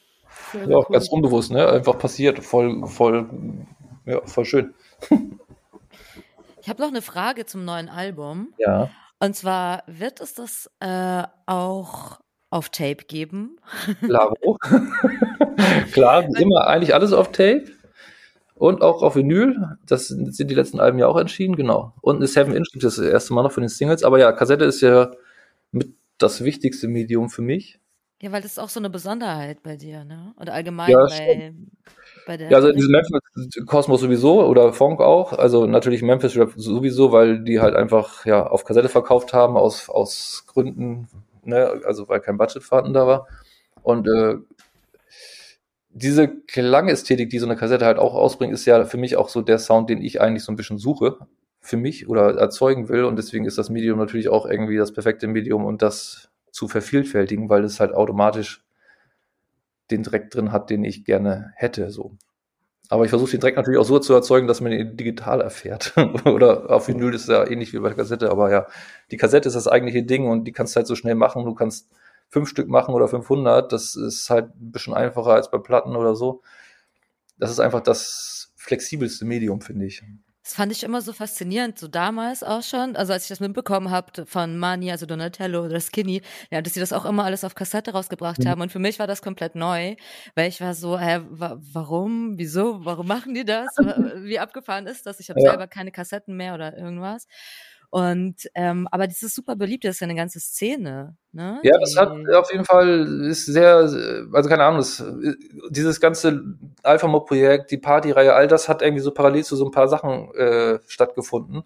[0.52, 0.86] Sehr, sehr Ja, cool.
[0.92, 1.66] ganz unbewusst, ne?
[1.66, 3.28] Einfach passiert, voll, voll,
[4.04, 4.74] ja, voll schön.
[6.60, 8.52] Ich habe noch eine Frage zum neuen Album.
[8.58, 8.90] Ja.
[9.18, 12.20] Und zwar, wird es das äh, auch
[12.50, 13.58] auf Tape geben?
[14.02, 14.58] Klaro.
[15.92, 17.64] Klar, immer eigentlich alles auf Tape
[18.56, 19.76] und auch auf Vinyl.
[19.86, 21.92] Das sind die letzten Alben ja auch entschieden, genau.
[22.00, 24.02] Und eine 7-Inch gibt es das erste Mal noch von den Singles.
[24.02, 25.12] Aber ja, Kassette ist ja
[25.72, 27.78] mit das wichtigste Medium für mich.
[28.22, 30.32] Ja, weil das ist auch so eine Besonderheit bei dir, ne?
[30.40, 31.52] Oder allgemein Ja, bei,
[32.26, 32.50] bei der.
[32.50, 35.34] Ja, also diese Memphis-Kosmos sowieso oder Funk auch.
[35.34, 40.44] Also natürlich Memphis-Rap sowieso, weil die halt einfach ja auf Kassette verkauft haben aus, aus
[40.46, 41.08] Gründen,
[41.44, 41.82] ne?
[41.84, 43.28] also weil kein Budget vorhanden da war.
[43.82, 44.36] Und äh,
[45.96, 49.40] diese Klangästhetik, die so eine Kassette halt auch ausbringt, ist ja für mich auch so
[49.40, 51.16] der Sound, den ich eigentlich so ein bisschen suche
[51.60, 53.04] für mich oder erzeugen will.
[53.04, 57.48] Und deswegen ist das Medium natürlich auch irgendwie das perfekte Medium, um das zu vervielfältigen,
[57.48, 58.62] weil es halt automatisch
[59.90, 61.90] den Dreck drin hat, den ich gerne hätte.
[61.90, 62.12] So.
[62.90, 65.94] Aber ich versuche den Dreck natürlich auch so zu erzeugen, dass man ihn digital erfährt.
[66.26, 68.66] Oder auf Vinyl ist ja ähnlich wie bei der Kassette, aber ja,
[69.10, 71.46] die Kassette ist das eigentliche Ding und die kannst du halt so schnell machen.
[71.46, 71.88] Du kannst
[72.28, 73.72] fünf Stück machen oder 500.
[73.72, 76.42] Das ist halt ein bisschen einfacher als bei Platten oder so.
[77.38, 80.02] Das ist einfach das flexibelste Medium, finde ich.
[80.42, 82.94] Das fand ich immer so faszinierend, so damals auch schon.
[82.94, 86.78] Also als ich das mitbekommen habe von Mani, also Donatello oder Skinny, ja, dass sie
[86.80, 88.48] das auch immer alles auf Kassette rausgebracht Mhm.
[88.48, 88.60] haben.
[88.60, 89.96] Und für mich war das komplett neu,
[90.36, 93.66] weil ich war so, hä, wa warum, wieso, warum machen die das?
[94.22, 95.18] Wie abgefahren ist das?
[95.18, 95.50] Ich habe Ja.
[95.50, 97.26] selber keine Kassetten mehr oder irgendwas.
[97.90, 101.16] Und ähm, aber das ist super beliebt, das ist ja eine ganze Szene.
[101.32, 101.60] Ne?
[101.62, 103.76] Ja, das hat auf jeden Fall, ist sehr,
[104.32, 105.04] also keine Ahnung, das,
[105.70, 106.42] dieses ganze
[106.82, 110.78] Alpha-Mob-Projekt, die Partyreihe, all das hat irgendwie so parallel zu so ein paar Sachen äh,
[110.86, 111.62] stattgefunden.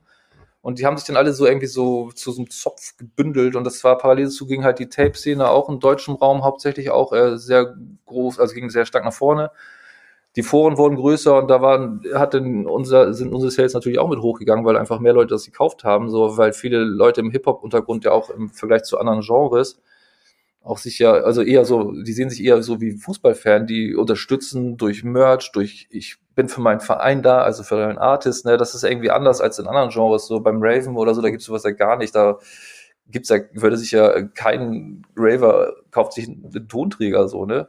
[0.62, 3.64] Und die haben sich dann alle so irgendwie so zu so einem Zopf gebündelt und
[3.64, 7.38] das war parallel dazu ging halt die Tape-Szene auch im deutschen Raum hauptsächlich auch äh,
[7.38, 9.50] sehr groß, also ging sehr stark nach vorne.
[10.36, 14.08] Die Foren wurden größer und da waren, hat denn unser, sind unsere Sales natürlich auch
[14.08, 18.04] mit hochgegangen, weil einfach mehr Leute das gekauft haben, so, weil viele Leute im Hip-Hop-Untergrund
[18.04, 19.80] ja auch im Vergleich zu anderen Genres
[20.62, 24.76] auch sich ja, also eher so, die sehen sich eher so wie Fußballfan, die unterstützen
[24.76, 28.74] durch Merch, durch ich bin für meinen Verein da, also für einen Artist, ne, das
[28.74, 31.64] ist irgendwie anders als in anderen Genres, so beim Raven oder so, da gibt's sowas
[31.64, 32.38] ja gar nicht, da
[33.08, 37.68] gibt's ja, würde sich ja kein Raver kauft sich einen Tonträger so, ne,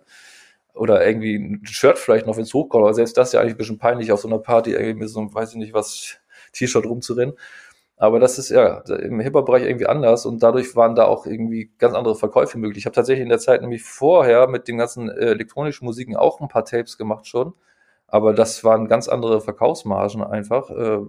[0.73, 3.57] oder irgendwie ein Shirt vielleicht noch, wenn's hochkommt, aber selbst das ist ja eigentlich ein
[3.57, 6.17] bisschen peinlich auf so einer Party irgendwie mit so einem, weiß ich nicht was,
[6.53, 7.35] T-Shirt rumzurennen.
[7.97, 11.93] Aber das ist ja im Hip-Hop-Bereich irgendwie anders und dadurch waren da auch irgendwie ganz
[11.93, 12.79] andere Verkäufe möglich.
[12.79, 16.41] Ich habe tatsächlich in der Zeit nämlich vorher mit den ganzen äh, elektronischen Musiken auch
[16.41, 17.53] ein paar Tapes gemacht schon,
[18.07, 20.71] aber das waren ganz andere Verkaufsmargen einfach.
[20.71, 21.01] Äh,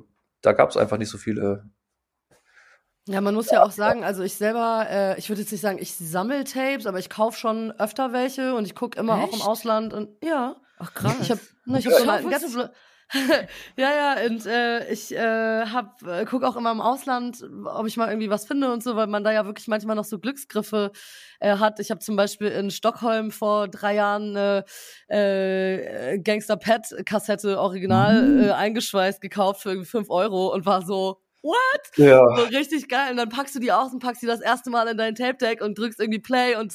[0.43, 1.65] da gab es einfach nicht so viele.
[3.09, 5.79] Ja, man muss ja auch sagen, also ich selber, äh, ich würde jetzt nicht sagen,
[5.81, 9.29] ich sammle Tapes, aber ich kaufe schon öfter welche und ich gucke immer Echt?
[9.29, 10.57] auch im Ausland und ja.
[10.79, 11.17] Ach krass.
[11.21, 12.57] Ich habe ne, ich hab so ein ganzes
[13.77, 17.97] ja, ja, und äh, ich äh, hab, äh, guck auch immer im Ausland, ob ich
[17.97, 20.93] mal irgendwie was finde und so, weil man da ja wirklich manchmal noch so Glücksgriffe
[21.41, 21.79] äh, hat.
[21.79, 24.65] Ich habe zum Beispiel in Stockholm vor drei Jahren eine
[25.09, 28.45] äh, Gangster Pet Kassette original mhm.
[28.45, 31.97] äh, eingeschweißt gekauft für irgendwie fünf Euro und war so, what?
[31.97, 32.23] Ja.
[32.37, 33.11] So richtig geil.
[33.11, 35.61] Und dann packst du die aus und packst die das erste Mal in dein Tape-Deck
[35.61, 36.75] und drückst irgendwie Play und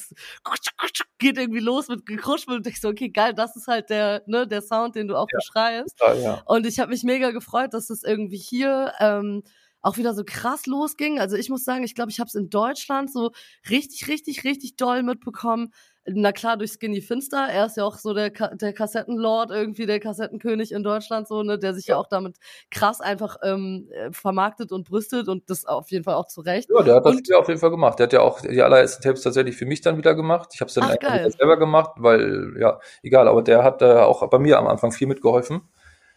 [1.18, 4.46] geht irgendwie los mit gekruschelt und ich so, okay, geil, das ist halt der, ne,
[4.46, 5.38] der Sound, den du auch ja.
[5.38, 5.98] beschreibst.
[6.00, 6.42] Ja, ja.
[6.44, 9.42] Und ich habe mich mega gefreut, dass das irgendwie hier ähm,
[9.80, 11.18] auch wieder so krass losging.
[11.18, 13.32] Also ich muss sagen, ich glaube, ich habe es in Deutschland so
[13.68, 15.72] richtig, richtig, richtig doll mitbekommen,
[16.12, 17.48] na klar, durch Skinny Finster.
[17.50, 21.42] Er ist ja auch so der, Ka der Kassettenlord, irgendwie der Kassettenkönig in Deutschland, so,
[21.42, 22.36] ne, der sich ja, ja auch damit
[22.70, 26.68] krass einfach ähm, äh, vermarktet und brüstet und das auf jeden Fall auch zu Recht.
[26.74, 27.98] Ja, der hat das und, ja auf jeden Fall gemacht.
[27.98, 30.50] Der hat ja auch die allerersten Tapes tatsächlich für mich dann wieder gemacht.
[30.54, 34.28] Ich habe es dann Ach, selber gemacht, weil, ja, egal, aber der hat äh, auch
[34.28, 35.62] bei mir am Anfang viel mitgeholfen.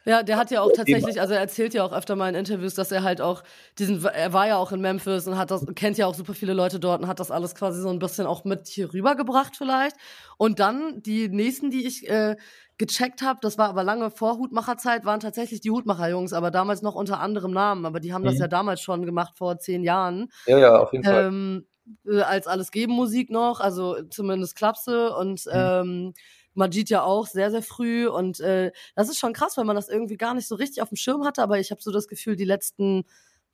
[0.06, 2.74] Ja, der hat ja auch tatsächlich, also er erzählt ja auch öfter mal in Interviews,
[2.74, 3.44] dass er halt auch
[3.78, 6.54] diesen, er war ja auch in Memphis und hat das, kennt ja auch super viele
[6.54, 9.96] Leute dort und hat das alles quasi so ein bisschen auch mit hier rübergebracht vielleicht.
[10.38, 12.36] Und dann die nächsten, die ich äh,
[12.80, 16.96] gecheckt habe, das war aber lange vor Hutmacherzeit, waren tatsächlich die Hutmacher-Jungs, aber damals noch
[16.96, 17.86] unter anderem Namen.
[17.86, 18.28] Aber die haben mhm.
[18.28, 20.30] das ja damals schon gemacht vor zehn Jahren.
[20.48, 21.66] Ja, ja, auf jeden ähm,
[22.06, 22.20] Fall.
[22.20, 25.52] Äh, als alles geben Musik noch, also zumindest Klapse und mhm.
[25.54, 26.14] ähm,
[26.54, 28.08] Majid ja auch sehr, sehr früh.
[28.08, 30.90] Und äh, das ist schon krass, weil man das irgendwie gar nicht so richtig auf
[30.90, 31.42] dem Schirm hatte.
[31.42, 33.04] Aber ich habe so das Gefühl, die letzten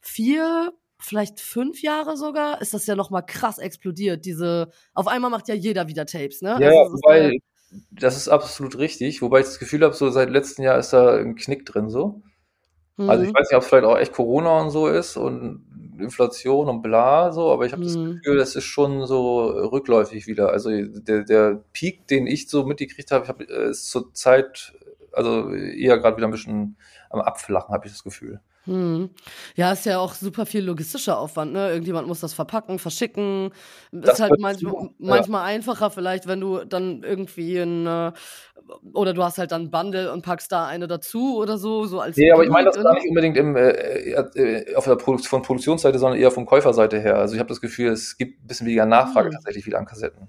[0.01, 4.25] vier, vielleicht fünf Jahre sogar, ist das ja noch mal krass explodiert.
[4.25, 6.57] Diese, auf einmal macht ja jeder wieder Tapes, ne?
[6.59, 7.43] Ja, also, wobei, ist,
[7.91, 9.21] das ist absolut richtig.
[9.21, 12.21] Wobei ich das Gefühl habe, so seit letztem Jahr ist da ein Knick drin so.
[12.97, 13.09] Mhm.
[13.09, 13.35] Also ich mhm.
[13.35, 15.63] weiß nicht, ob es vielleicht auch echt Corona und so ist und
[15.99, 17.87] Inflation und bla, so, aber ich habe mhm.
[17.87, 20.51] das Gefühl, das ist schon so rückläufig wieder.
[20.51, 24.73] Also der, der Peak, den ich so mitgekriegt habe, hab, äh, ist zur Zeit,
[25.11, 26.77] also eher gerade wieder ein bisschen
[27.09, 28.41] am Abflachen, habe ich das Gefühl.
[28.67, 29.09] Hm.
[29.55, 31.69] Ja, ist ja auch super viel logistischer Aufwand, ne?
[31.69, 33.51] Irgendjemand muss das verpacken, verschicken.
[33.93, 34.89] Das ist halt manchmal, ja.
[34.99, 38.11] manchmal einfacher vielleicht, wenn du dann irgendwie ein, äh,
[38.93, 42.17] oder du hast halt dann Bundle und packst da eine dazu oder so, so als.
[42.17, 45.41] Nee, aber ich meine das gar nicht unbedingt im, äh, äh, auf der Produ von
[45.41, 47.17] Produktionsseite, sondern eher von Käuferseite her.
[47.17, 49.35] Also ich habe das Gefühl, es gibt ein bisschen weniger Nachfrage hm.
[49.35, 50.27] tatsächlich wieder an Kassetten.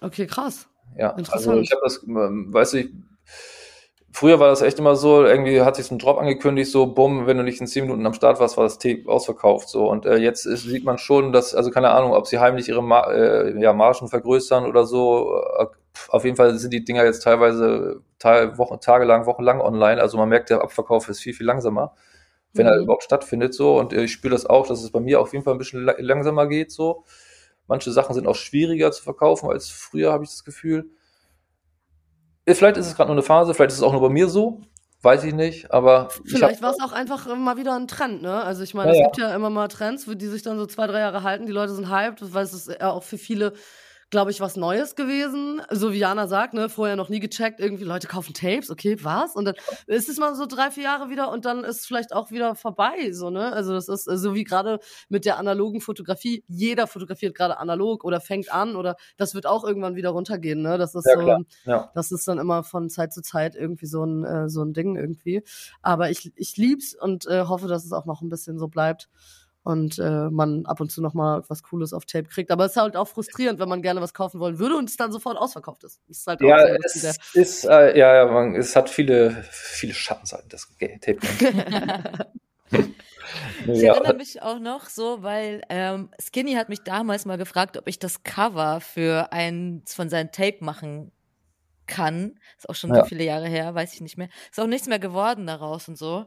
[0.00, 0.66] Okay, krass.
[0.96, 1.48] Ja, Interessant.
[1.48, 2.90] also ich habe das, ähm, weißt du, ich,
[4.18, 7.26] Früher war das echt immer so, irgendwie hat sich so ein Drop angekündigt, so bumm,
[7.26, 9.68] wenn du nicht in zehn Minuten am Start warst, war das Tape ausverkauft.
[9.68, 12.70] So und äh, jetzt ist, sieht man schon, dass, also keine Ahnung, ob sie heimlich
[12.70, 15.38] ihre Mar äh, ja, Margen vergrößern oder so.
[15.58, 15.66] Äh,
[16.08, 20.00] auf jeden Fall sind die Dinger jetzt teilweise Teil, Wochen, tagelang, wochenlang online.
[20.00, 21.94] Also man merkt, der Abverkauf ist viel, viel langsamer,
[22.54, 22.72] wenn mhm.
[22.72, 23.52] er überhaupt stattfindet.
[23.52, 25.58] So und äh, ich spüre das auch, dass es bei mir auf jeden Fall ein
[25.58, 26.72] bisschen langsamer geht.
[26.72, 27.04] So
[27.66, 30.88] manche Sachen sind auch schwieriger zu verkaufen als früher, habe ich das Gefühl.
[32.48, 34.60] Vielleicht ist es gerade nur eine Phase, vielleicht ist es auch nur bei mir so.
[35.02, 36.08] Weiß ich nicht, aber.
[36.24, 38.42] Vielleicht war es auch einfach mal wieder ein Trend, ne?
[38.42, 40.86] Also ich meine, ja, es gibt ja immer mal Trends, die sich dann so zwei,
[40.86, 41.46] drei Jahre halten.
[41.46, 43.52] Die Leute sind hyped, weil es ist ja auch für viele
[44.10, 45.60] glaube ich, was Neues gewesen.
[45.70, 49.34] So wie Jana sagt, ne, vorher noch nie gecheckt, irgendwie Leute kaufen Tapes, okay, was?
[49.34, 49.54] Und dann
[49.86, 52.54] ist es mal so drei, vier Jahre wieder und dann ist es vielleicht auch wieder
[52.54, 53.52] vorbei, so, ne?
[53.52, 56.44] Also das ist so wie gerade mit der analogen Fotografie.
[56.46, 60.78] Jeder fotografiert gerade analog oder fängt an oder das wird auch irgendwann wieder runtergehen, ne?
[60.78, 61.90] Das ist ja, so, ja.
[61.94, 64.96] das ist dann immer von Zeit zu Zeit irgendwie so ein, äh, so ein Ding
[64.96, 65.42] irgendwie.
[65.82, 69.08] Aber ich, ich lieb's und äh, hoffe, dass es auch noch ein bisschen so bleibt
[69.66, 72.52] und äh, man ab und zu noch mal was Cooles auf Tape kriegt.
[72.52, 74.96] Aber es ist halt auch frustrierend, wenn man gerne was kaufen wollen würde und es
[74.96, 76.00] dann sofort ausverkauft ist.
[76.06, 80.68] Ist halt ja, es ist, äh, ja, ja, man, es hat viele, viele Schattenseiten, das
[80.78, 81.18] Tape.
[82.70, 82.80] Ich
[83.66, 83.94] ja.
[83.94, 87.98] erinnere mich auch noch so, weil ähm, Skinny hat mich damals mal gefragt, ob ich
[87.98, 91.10] das Cover für eins von seinen Tape machen
[91.88, 92.38] kann.
[92.56, 93.00] Ist auch schon ja.
[93.00, 94.28] so viele Jahre her, weiß ich nicht mehr.
[94.48, 96.26] Ist auch nichts mehr geworden daraus und so.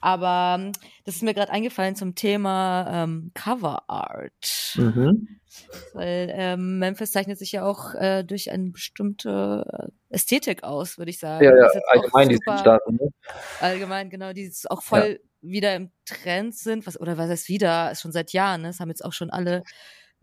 [0.00, 0.72] Aber ähm,
[1.04, 4.74] das ist mir gerade eingefallen zum Thema ähm, Cover Art.
[4.76, 5.40] Mhm.
[5.92, 11.18] Weil ähm, Memphis zeichnet sich ja auch äh, durch eine bestimmte Ästhetik aus, würde ich
[11.18, 11.44] sagen.
[11.44, 12.96] Ja, ja, allgemein die Staaten.
[12.96, 13.10] Ne?
[13.60, 15.28] Allgemein, genau, die auch voll ja.
[15.40, 16.86] wieder im Trend sind.
[16.86, 17.90] Was, oder was heißt wieder?
[17.90, 18.68] Ist schon seit Jahren, ne?
[18.68, 19.64] Das haben jetzt auch schon alle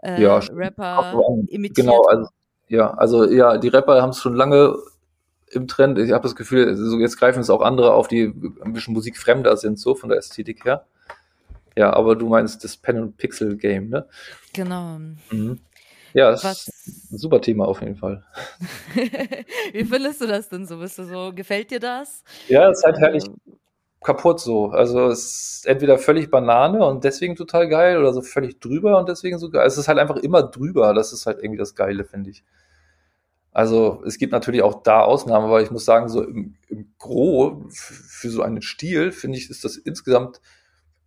[0.02, 1.14] äh, ja, Rapper
[1.50, 1.86] imitiert.
[1.86, 2.30] Genau, also,
[2.68, 4.76] ja, also ja, die Rapper haben es schon lange
[5.52, 5.98] im Trend.
[6.00, 8.34] Ich habe das Gefühl, so jetzt greifen es auch andere auf, die
[8.64, 10.86] ein bisschen musikfremder sind, so von der Ästhetik her.
[11.76, 14.08] Ja, aber du meinst das Pen and Pixel Game, ne?
[14.54, 14.98] Genau.
[15.30, 15.60] Mhm.
[16.14, 16.68] Ja, das Was?
[16.68, 18.24] ist ein super Thema auf jeden Fall.
[19.74, 20.80] Wie findest du das denn so?
[20.80, 22.24] Bist du so, gefällt dir das?
[22.48, 23.26] Ja, es ist halt herrlich
[24.02, 24.70] kaputt so.
[24.70, 29.10] Also es ist entweder völlig Banane und deswegen total geil oder so völlig drüber und
[29.10, 29.68] deswegen so geil.
[29.68, 30.93] Es ist halt einfach immer drüber.
[30.93, 32.43] Das ist halt irgendwie das Geile, finde ich.
[33.58, 37.66] Also es gibt natürlich auch da Ausnahmen, aber ich muss sagen, so im, im Gro
[37.72, 40.41] für so einen Stil, finde ich, ist das insgesamt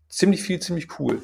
[0.09, 1.23] ziemlich viel, ziemlich cool.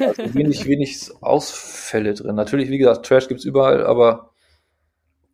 [0.00, 2.34] Also wenig, wenig Ausfälle drin.
[2.34, 4.32] Natürlich, wie gesagt, Trash gibt's überall, aber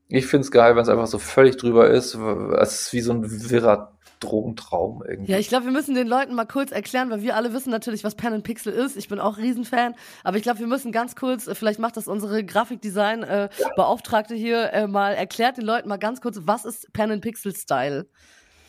[0.09, 2.15] ich finde es geil, wenn es einfach so völlig drüber ist.
[2.15, 5.33] Es ist wie so ein wirrer Drogentraum irgendwie.
[5.33, 8.05] Ja, ich glaube, wir müssen den Leuten mal kurz erklären, weil wir alle wissen natürlich,
[8.05, 8.97] was Pen and Pixel ist.
[8.97, 9.95] Ich bin auch Riesenfan,
[10.25, 14.73] aber ich glaube, wir müssen ganz kurz, äh, vielleicht macht das unsere Grafikdesign-Beauftragte äh, hier
[14.73, 18.07] äh, mal, erklärt den Leuten mal ganz kurz, was ist Pen and Pixel Style?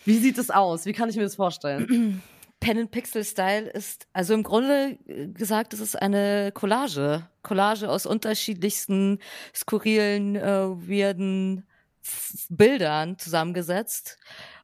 [0.06, 0.86] Wie sieht es aus?
[0.86, 2.22] Wie kann ich mir das vorstellen?
[2.60, 7.28] Pen and Pixel Style ist, also im Grunde äh, gesagt, es ist eine Collage.
[7.44, 9.20] Collage aus unterschiedlichsten
[9.54, 11.68] skurrilen, äh, weirden
[12.50, 14.18] Bildern zusammengesetzt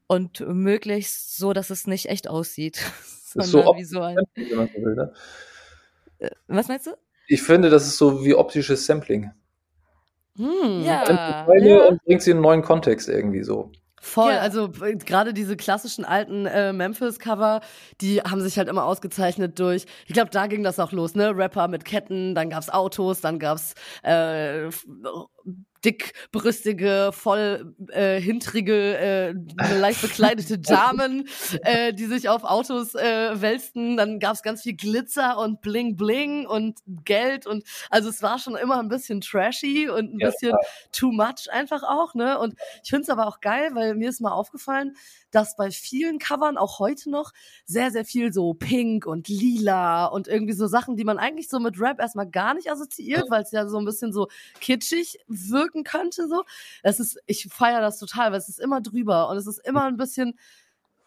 [0.10, 2.78] und möglichst so, dass es nicht echt aussieht.
[3.36, 4.18] Ist so wie so ein.
[4.36, 5.14] Ne?
[6.18, 6.91] Äh, was meinst du?
[7.28, 9.30] Ich finde, das ist so wie optisches Sampling.
[10.36, 10.84] Hm.
[10.84, 11.45] Ja.
[11.60, 11.86] ja.
[11.86, 13.72] Und bringt sie in einen neuen Kontext irgendwie so.
[14.01, 14.39] Voll, ja.
[14.39, 17.62] also äh, gerade diese klassischen alten äh, Memphis-Cover,
[18.01, 21.36] die haben sich halt immer ausgezeichnet durch, ich glaube, da ging das auch los, ne?
[21.38, 24.70] Rapper mit Ketten, dann gab's Autos, dann gab's äh,
[25.86, 29.34] dickbrüstige, voll äh, hintrige, äh,
[29.80, 31.28] leicht bekleidete Damen,
[31.64, 33.98] äh, die sich auf Autos äh, wälzten.
[33.98, 38.56] Dann gab's ganz viel Glitzer und Bling Bling und Geld und also es war schon
[38.56, 40.58] immer ein bisschen trashy und ein ja, bisschen ja.
[40.92, 42.40] too much einfach auch, ne?
[42.40, 44.96] Und ich finde es aber auch geil, weil mir ist mal aufgefallen,
[45.32, 47.32] dass bei vielen Covern auch heute noch
[47.66, 51.60] sehr, sehr viel so pink und lila und irgendwie so Sachen, die man eigentlich so
[51.60, 54.28] mit Rap erstmal gar nicht assoziiert, weil es ja so ein bisschen so
[54.60, 56.44] kitschig wirken könnte, so.
[56.84, 59.86] Das ist, ich feiere das total, weil es ist immer drüber und es ist immer
[59.86, 60.38] ein bisschen,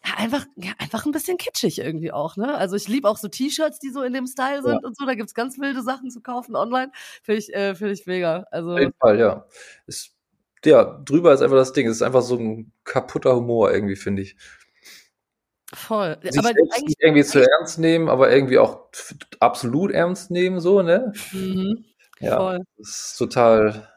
[0.05, 2.55] ja, einfach, ja, einfach ein bisschen kitschig irgendwie auch, ne?
[2.55, 4.87] Also ich liebe auch so T-Shirts, die so in dem Style sind ja.
[4.87, 5.05] und so.
[5.05, 6.91] Da gibt's ganz wilde Sachen zu kaufen online.
[7.21, 8.45] Finde ich, äh, finde ich mega.
[8.51, 9.45] Also, Auf jeden Fall, ja.
[9.87, 10.13] Ist
[10.65, 11.87] ja, drüber ist einfach das Ding.
[11.87, 14.35] Es ist einfach so ein kaputter Humor irgendwie, finde ich.
[15.73, 16.17] Voll.
[16.21, 18.89] Sich aber eigentlich nicht irgendwie zu ernst nehmen, aber irgendwie auch
[19.39, 21.13] absolut ernst nehmen, so, ne?
[21.31, 21.85] Mhm.
[22.19, 22.59] Ja, Voll.
[22.77, 23.89] das ist total.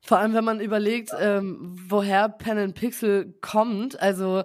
[0.00, 4.00] Vor allem, wenn man überlegt, ähm, woher Pen and Pixel kommt.
[4.00, 4.44] Also,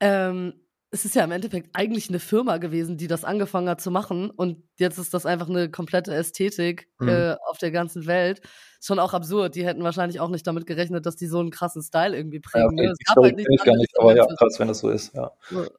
[0.00, 0.54] ähm,
[0.92, 4.30] es ist ja im Endeffekt eigentlich eine Firma gewesen, die das angefangen hat zu machen.
[4.30, 7.08] Und jetzt ist das einfach eine komplette Ästhetik mhm.
[7.08, 8.40] äh, auf der ganzen Welt.
[8.82, 9.54] Schon auch absurd.
[9.54, 12.76] Die hätten wahrscheinlich auch nicht damit gerechnet, dass die so einen krassen Style irgendwie prägen.
[12.76, 12.86] Ja, okay.
[12.88, 12.94] ne?
[13.06, 15.14] Gab halt ich gar nicht, aber ja, krass, wenn das so ist.
[15.14, 15.30] Ja.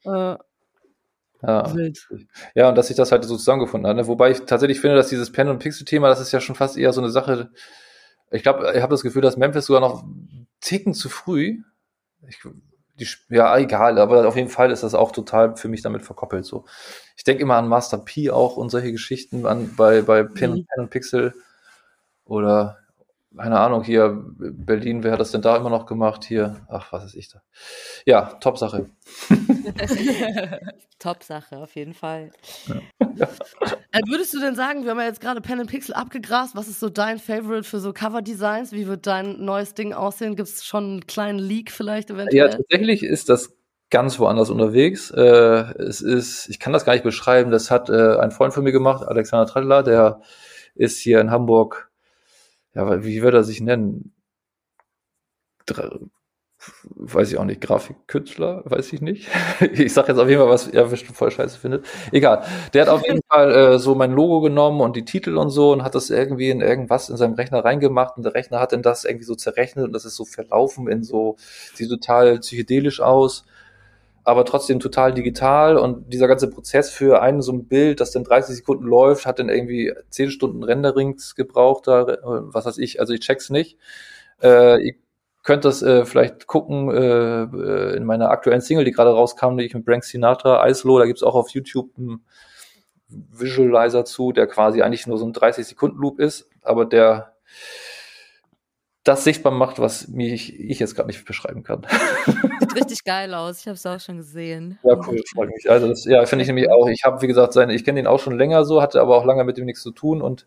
[0.06, 0.38] Äh,
[1.44, 1.74] ja.
[2.54, 3.98] ja, und dass sich das halt so zusammengefunden hat.
[3.98, 4.08] Ne?
[4.08, 6.94] Wobei ich tatsächlich finde, dass dieses Pen- und Pixel-Thema, das ist ja schon fast eher
[6.94, 7.50] so eine Sache.
[8.30, 10.06] Ich glaube, ich habe das Gefühl, dass Memphis sogar noch
[10.62, 11.64] ticken zu früh.
[12.30, 12.40] Ich
[13.02, 16.46] die, ja, egal, aber auf jeden Fall ist das auch total für mich damit verkoppelt.
[16.46, 16.66] So,
[17.18, 20.66] ich denke immer an Master P auch und solche Geschichten an, bei, bei Pin, mhm.
[20.66, 21.34] Pen und Pixel
[22.26, 22.81] oder
[23.36, 26.26] keine Ahnung, hier Berlin, wer hat das denn da immer noch gemacht?
[26.26, 27.42] Hier, ach, was ist ich da?
[28.06, 28.90] Ja, Top-Sache.
[31.00, 32.32] Top-Sache, auf jeden Fall.
[32.68, 33.28] Ja.
[33.92, 36.68] Äh, würdest du denn sagen, wir haben ja jetzt gerade Pen and Pixel abgegrast, was
[36.68, 38.72] ist so dein Favorite für so Cover-Designs?
[38.72, 40.36] Wie wird dein neues Ding aussehen?
[40.36, 42.38] Gibt es schon einen kleinen Leak vielleicht eventuell?
[42.38, 43.56] Ja, tatsächlich ist das
[43.90, 45.12] ganz woanders unterwegs.
[45.12, 48.64] Äh, es ist, ich kann das gar nicht beschreiben, das hat äh, ein Freund von
[48.64, 50.22] mir gemacht, Alexander Tradler, der
[50.76, 51.91] ist hier in Hamburg
[52.74, 54.14] ja, wie würde er sich nennen?
[55.66, 56.00] Dra
[56.96, 59.28] weiß ich auch nicht, Grafikkünstler, weiß ich nicht.
[59.74, 61.86] ich sag jetzt auf jeden Fall, was er bestimmt voll scheiße findet.
[62.12, 62.44] Egal.
[62.74, 65.72] Der hat auf jeden Fall äh, so mein Logo genommen und die Titel und so
[65.72, 68.84] und hat das irgendwie in irgendwas in seinem Rechner reingemacht und der Rechner hat dann
[68.84, 71.36] das irgendwie so zerrechnet und das ist so verlaufen in so,
[71.74, 73.46] sieht total psychedelisch aus.
[74.24, 78.24] Aber trotzdem total digital und dieser ganze Prozess für einen so ein Bild, das dann
[78.24, 83.14] 30 Sekunden läuft, hat dann irgendwie 10 Stunden Renderings gebraucht, da, was weiß ich, also
[83.14, 83.78] ich check's nicht.
[84.42, 84.94] Äh, ihr
[85.44, 89.66] könnt das äh, vielleicht gucken äh, äh, in meiner aktuellen Single, die gerade rauskam, die
[89.66, 92.24] ich mit Brank Sinatra, Islo, da gibt's auch auf YouTube einen
[93.08, 97.34] Visualizer zu, der quasi eigentlich nur so ein 30 Sekunden Loop ist, aber der
[99.04, 101.88] das sichtbar macht, was mich ich jetzt gerade nicht beschreiben kann.
[102.26, 103.60] Sieht richtig geil aus.
[103.62, 104.78] Ich habe es auch schon gesehen.
[104.84, 105.70] Ja, cool, freut mich.
[105.70, 106.88] Also das, ja, finde ich nämlich auch.
[106.88, 109.26] Ich habe, wie gesagt, seine, ich kenne den auch schon länger so, hatte aber auch
[109.26, 110.46] lange mit dem nichts zu tun und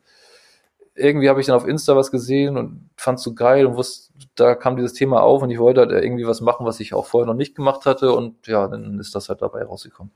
[0.96, 4.55] irgendwie habe ich dann auf Insta was gesehen und fand so geil und wusste, da
[4.55, 7.26] kam dieses Thema auf und ich wollte halt irgendwie was machen, was ich auch vorher
[7.26, 10.12] noch nicht gemacht hatte und ja, dann ist das halt dabei rausgekommen.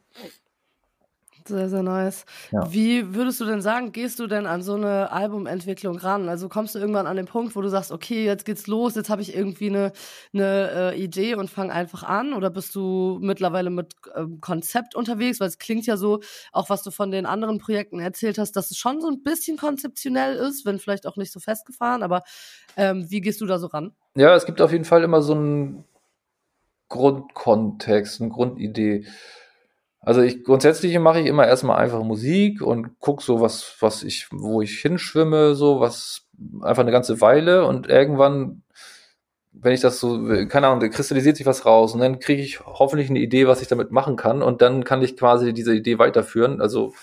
[1.49, 2.27] Sehr, sehr nice.
[2.53, 2.71] Ja.
[2.71, 6.29] Wie würdest du denn sagen, gehst du denn an so eine Albumentwicklung ran?
[6.29, 9.09] Also kommst du irgendwann an den Punkt, wo du sagst, okay, jetzt geht's los, jetzt
[9.09, 9.93] habe ich irgendwie eine,
[10.35, 12.35] eine äh, Idee und fang einfach an?
[12.35, 15.41] Oder bist du mittlerweile mit ähm, Konzept unterwegs?
[15.41, 16.21] Weil es klingt ja so,
[16.53, 19.57] auch was du von den anderen Projekten erzählt hast, dass es schon so ein bisschen
[19.57, 22.03] konzeptionell ist, wenn vielleicht auch nicht so festgefahren.
[22.03, 22.23] Aber
[22.77, 23.93] ähm, wie gehst du da so ran?
[24.17, 25.85] Ja, es gibt auf jeden Fall immer so einen
[26.89, 29.07] Grundkontext, eine Grundidee.
[30.01, 34.29] Also ich grundsätzlich mache ich immer erstmal einfach Musik und guck so was, was ich,
[34.31, 36.27] wo ich hinschwimme, so was
[36.63, 38.63] einfach eine ganze Weile und irgendwann,
[39.53, 42.61] wenn ich das so, keine Ahnung, da kristallisiert sich was raus und dann kriege ich
[42.61, 45.99] hoffentlich eine Idee, was ich damit machen kann und dann kann ich quasi diese Idee
[45.99, 46.61] weiterführen.
[46.61, 46.95] Also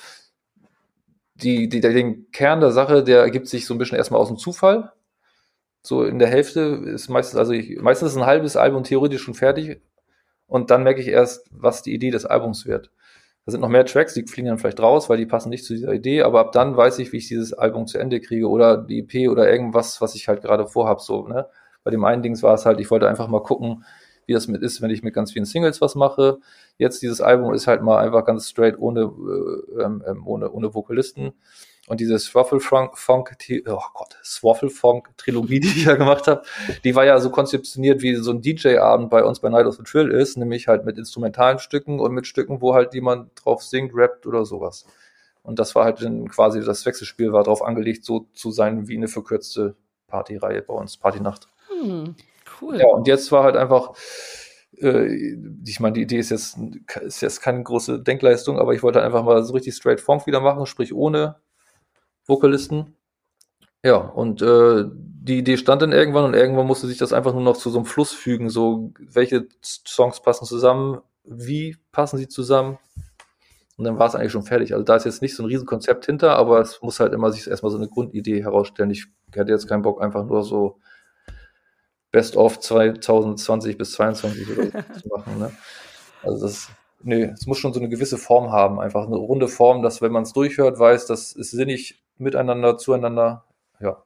[1.35, 4.37] die, die, den Kern der Sache, der ergibt sich so ein bisschen erstmal aus dem
[4.37, 4.93] Zufall.
[5.81, 9.33] So in der Hälfte ist meistens, also ich, meistens ist ein halbes Album theoretisch schon
[9.33, 9.81] fertig
[10.47, 12.91] und dann merke ich erst, was die Idee des Albums wird.
[13.45, 15.73] Da sind noch mehr Tracks, die fliegen dann vielleicht raus, weil die passen nicht zu
[15.73, 18.77] dieser Idee, aber ab dann weiß ich, wie ich dieses Album zu Ende kriege oder
[18.77, 21.47] die EP oder irgendwas, was ich halt gerade vorhab, so, ne?
[21.83, 23.85] Bei dem einen Dings war es halt, ich wollte einfach mal gucken,
[24.25, 26.39] wie das mit ist, wenn ich mit ganz vielen Singles was mache.
[26.77, 30.73] Jetzt dieses Album ist halt mal einfach ganz straight ohne, äh, ähm, ähm ohne, ohne
[30.73, 31.33] Vokalisten.
[31.87, 36.41] Und diese Swaffle Funk, Funk oh Gott, Swaffle Funk Trilogie, die ich ja gemacht habe,
[36.83, 39.83] die war ja so konzeptioniert, wie so ein DJ-Abend bei uns bei Night of the
[39.83, 43.91] Trill ist, nämlich halt mit instrumentalen Stücken und mit Stücken, wo halt jemand drauf singt,
[43.93, 44.85] rappt oder sowas.
[45.43, 48.97] Und das war halt dann quasi das Wechselspiel war darauf angelegt, so zu sein wie
[48.97, 49.75] eine verkürzte
[50.07, 51.47] Partyreihe bei uns, Partynacht.
[51.67, 52.15] Hm,
[52.61, 52.79] cool.
[52.79, 53.93] Ja, und jetzt war halt einfach,
[54.81, 56.57] äh, ich meine, die Idee ist jetzt,
[57.01, 60.39] ist jetzt keine große Denkleistung, aber ich wollte einfach mal so richtig straight Funk wieder
[60.39, 61.35] machen, sprich ohne
[62.27, 62.95] Vokalisten.
[63.83, 67.43] Ja, und äh, die Idee stand dann irgendwann und irgendwann musste sich das einfach nur
[67.43, 72.77] noch zu so einem Fluss fügen, so welche Songs passen zusammen, wie passen sie zusammen.
[73.77, 74.73] Und dann war es eigentlich schon fertig.
[74.73, 77.47] Also da ist jetzt nicht so ein Riesenkonzept hinter, aber es muss halt immer sich
[77.47, 78.89] erstmal so eine Grundidee herausstellen.
[78.89, 80.79] Ich hätte jetzt keinen Bock, einfach nur so
[82.11, 85.39] Best of 2020 bis 2022 oder so zu machen.
[85.39, 85.51] Ne?
[86.23, 86.69] Also das
[87.05, 90.11] nee, es muss schon so eine gewisse Form haben, einfach eine runde Form, dass wenn
[90.11, 93.45] man es durchhört, weiß, das ist sinnig miteinander, zueinander.
[93.79, 94.03] Ja.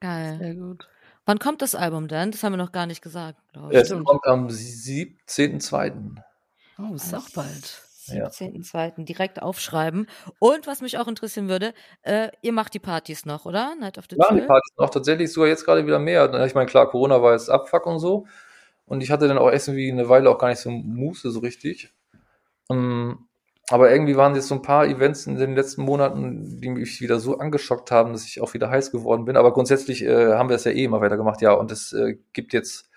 [0.00, 0.38] Geil.
[0.38, 0.88] Sehr gut.
[1.26, 2.30] Wann kommt das Album denn?
[2.30, 3.78] Das haben wir noch gar nicht gesagt, glaube ich.
[3.78, 6.16] Es kommt am 17.02.
[6.78, 7.82] Oh, ist auch bald.
[8.08, 8.98] 17.02.
[8.98, 9.04] Ja.
[9.04, 10.06] direkt aufschreiben.
[10.38, 13.74] Und was mich auch interessieren würde, äh, ihr macht die Partys noch, oder?
[13.76, 16.32] Night of the Ja, die Partys noch tatsächlich sogar jetzt gerade wieder mehr.
[16.44, 18.26] Ich meine, klar, Corona war jetzt Abfuck und so.
[18.86, 21.40] Und ich hatte dann auch erst irgendwie eine Weile auch gar nicht so Muße so
[21.40, 21.92] richtig.
[22.68, 23.28] Um, ähm,
[23.70, 27.20] aber irgendwie waren jetzt so ein paar Events in den letzten Monaten, die mich wieder
[27.20, 29.36] so angeschockt haben, dass ich auch wieder heiß geworden bin.
[29.36, 31.52] Aber grundsätzlich äh, haben wir es ja eh immer weiter gemacht, ja.
[31.52, 32.90] Und es äh, gibt jetzt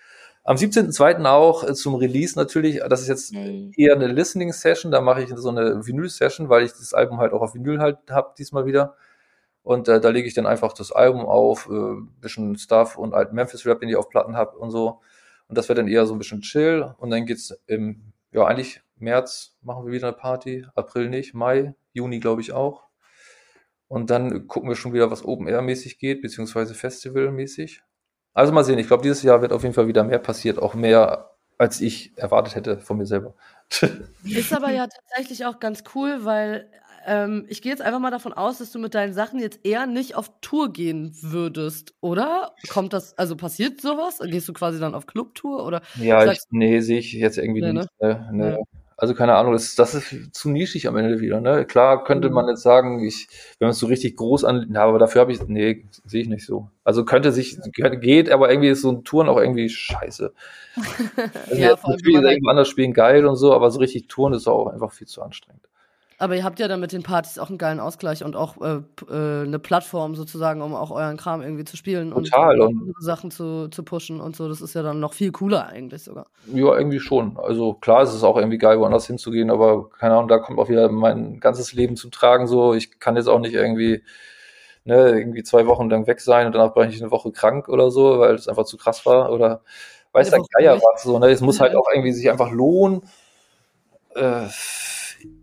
[0.43, 1.26] am 17.02.
[1.26, 5.49] auch äh, zum Release natürlich, das ist jetzt eher eine Listening-Session, da mache ich so
[5.49, 8.95] eine Vinyl-Session, weil ich das Album halt auch auf Vinyl halt habe diesmal wieder.
[9.61, 13.36] Und äh, da lege ich dann einfach das Album auf, äh, bisschen Stuff und alten
[13.36, 15.01] Memphis-Rap, den ich auf Platten habe und so.
[15.47, 16.95] Und das wird dann eher so ein bisschen chill.
[16.97, 21.76] Und dann geht's im, ja, eigentlich März machen wir wieder eine Party, April nicht, Mai,
[21.93, 22.88] Juni glaube ich auch.
[23.88, 27.84] Und dann gucken wir schon wieder, was Open Air mäßig geht, beziehungsweise Festival mäßig.
[28.34, 30.74] Also mal sehen, ich glaube, dieses Jahr wird auf jeden Fall wieder mehr passiert, auch
[30.74, 31.30] mehr,
[31.60, 33.36] als ich erwartet hätte von mir selber.
[34.24, 36.72] Ist aber ja tatsächlich auch ganz cool, weil
[37.06, 39.86] ähm, ich gehe jetzt einfach mal davon aus, dass du mit deinen Sachen jetzt eher
[39.86, 42.56] nicht auf Tour gehen würdest, oder?
[42.70, 44.20] Kommt das, also passiert sowas?
[44.24, 45.82] Gehst du quasi dann auf Clubtour oder?
[45.95, 47.89] Ja, ich, nee, sehe ich jetzt irgendwie nee, nicht.
[47.99, 48.30] Ne?
[48.32, 48.58] Nee, ja.
[49.04, 51.41] Also keine Ahnung, das, das ist zu nischig am Ende wieder.
[51.41, 51.66] Ne?
[51.66, 52.36] Klar könnte mhm.
[52.36, 53.28] man jetzt sagen, ich,
[53.60, 56.30] wenn man es so richtig groß an, ja, aber dafür habe ich, nee, sehe ich
[56.30, 56.70] nicht so.
[56.86, 60.32] Also könnte sich, geht, aber irgendwie ist so ein Touren auch irgendwie scheiße.
[61.49, 64.47] Also ja, vor allem, irgendwo anders spielen geil und so, aber so richtig Touren ist
[64.47, 65.68] auch einfach viel zu anstrengend.
[66.20, 68.82] Aber ihr habt ja dann mit den Partys auch einen geilen Ausgleich und auch äh,
[69.09, 73.32] äh, eine Plattform sozusagen, um auch euren Kram irgendwie zu spielen Total, und, und- Sachen
[73.32, 74.47] zu, zu pushen und so.
[74.47, 76.28] Das ist ja dann noch viel cooler eigentlich sogar.
[76.53, 77.38] Ja, irgendwie schon.
[77.38, 80.70] Also klar, es ist auch irgendwie geil, woanders hinzugehen, aber keine Ahnung, da kommt auch
[80.70, 82.47] wieder mein ganzes Leben zum Tragen.
[82.47, 84.03] So, ich kann jetzt auch nicht irgendwie,
[84.86, 87.91] ne, irgendwie zwei Wochen lang weg sein und danach bin ich eine Woche krank oder
[87.91, 89.61] so, weil es einfach zu krass war oder
[90.11, 91.03] weiß der Geier was.
[91.03, 91.30] So, ne?
[91.32, 91.80] Es muss halt Ja.
[91.80, 93.01] auch irgendwie sich einfach lohnen.
[94.16, 94.45] Äh,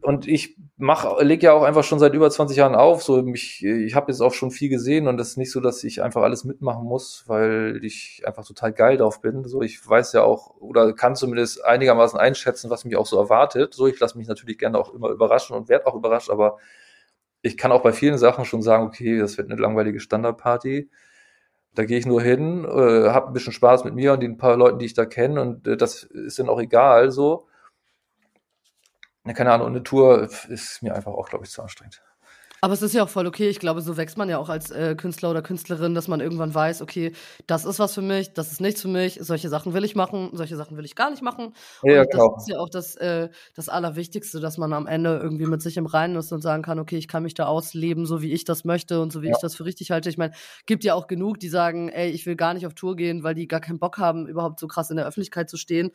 [0.03, 3.03] und ich mach, leg ja auch einfach schon seit über 20 Jahren auf.
[3.03, 5.85] So mich, ich habe jetzt auch schon viel gesehen und das ist nicht so, dass
[5.85, 9.45] ich einfach alles mitmachen muss, weil ich einfach total geil drauf bin.
[9.45, 13.75] So, ich weiß ja auch oder kann zumindest einigermaßen einschätzen, was mich auch so erwartet.
[13.75, 16.59] So, ich lasse mich natürlich gerne auch immer überraschen und werde auch überrascht, aber
[17.43, 20.91] ich kann auch bei vielen Sachen schon sagen, okay, das wird eine langweilige Standardparty.
[21.75, 24.57] Da gehe ich nur hin, äh, habe ein bisschen Spaß mit mir und den paar
[24.57, 27.47] Leuten, die ich da kenne und äh, das ist dann auch egal so.
[29.25, 32.03] Keine Ahnung, eine Tour ist mir einfach auch, glaube ich, zu anstrengend.
[32.61, 33.49] Aber es ist ja auch voll okay.
[33.49, 36.55] Ich glaube, so wächst man ja auch als äh, Künstler oder Künstlerin, dass man irgendwann
[36.55, 37.13] weiß, okay,
[37.47, 40.31] das ist was für mich, das ist nichts für mich, solche Sachen will ich machen,
[40.33, 41.55] solche Sachen will ich gar nicht machen.
[41.83, 42.35] Ja, und genau.
[42.35, 45.77] das ist ja auch das, äh, das Allerwichtigste, dass man am Ende irgendwie mit sich
[45.77, 48.45] im Reinen ist und sagen kann, okay, ich kann mich da ausleben, so wie ich
[48.45, 49.33] das möchte und so wie Ja.
[49.33, 50.09] ich das für richtig halte.
[50.11, 50.33] Ich meine,
[50.67, 53.35] gibt ja auch genug, die sagen, ey, ich will gar nicht auf Tour gehen, weil
[53.35, 55.93] die gar keinen Bock haben, überhaupt so krass in der Öffentlichkeit zu stehen.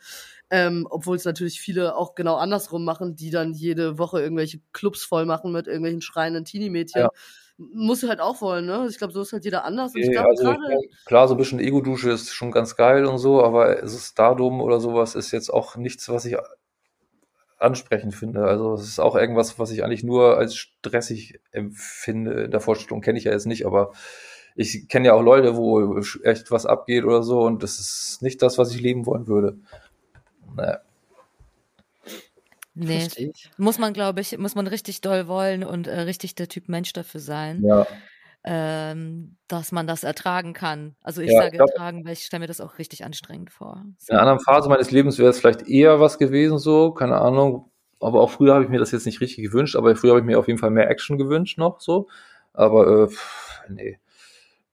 [0.50, 5.04] Ähm, obwohl es natürlich viele auch genau andersrum machen, die dann jede Woche irgendwelche Clubs
[5.04, 7.02] voll machen mit irgendwelchen schreienden Teenie-Mädchen.
[7.02, 7.10] Ja.
[7.58, 8.86] Muss halt auch wollen, ne?
[8.90, 9.92] Ich glaube, so ist halt jeder anders.
[9.94, 13.42] Nee, glaube, also gerade klar, so ein bisschen Ego-Dusche ist schon ganz geil und so,
[13.42, 16.36] aber es ist Stardom oder sowas ist jetzt auch nichts, was ich
[17.58, 18.44] ansprechend finde.
[18.44, 22.44] Also es ist auch irgendwas, was ich eigentlich nur als stressig empfinde.
[22.44, 23.92] In der Vorstellung kenne ich ja jetzt nicht, aber
[24.54, 28.42] ich kenne ja auch Leute, wo echt was abgeht oder so und das ist nicht
[28.42, 29.58] das, was ich leben wollen würde.
[30.54, 30.80] Naja.
[32.78, 33.50] Nee, ich.
[33.56, 36.92] muss man, glaube ich, muss man richtig doll wollen und äh, richtig der Typ Mensch
[36.92, 37.86] dafür sein, Ja,
[38.44, 40.94] ähm, dass man das ertragen kann.
[41.02, 43.50] Also ich Ja, sage ich glaub- ertragen, weil ich stelle mir das auch richtig anstrengend
[43.50, 43.84] vor.
[43.98, 44.12] So.
[44.12, 47.70] In einer anderen Phase meines Lebens wäre es vielleicht eher was gewesen, so, keine Ahnung.
[47.98, 50.26] Aber auch früher habe ich mir das jetzt nicht richtig gewünscht, aber früher habe ich
[50.26, 52.08] mir auf jeden Fall mehr Action gewünscht noch, so.
[52.52, 53.98] Aber, äh, pff, nee.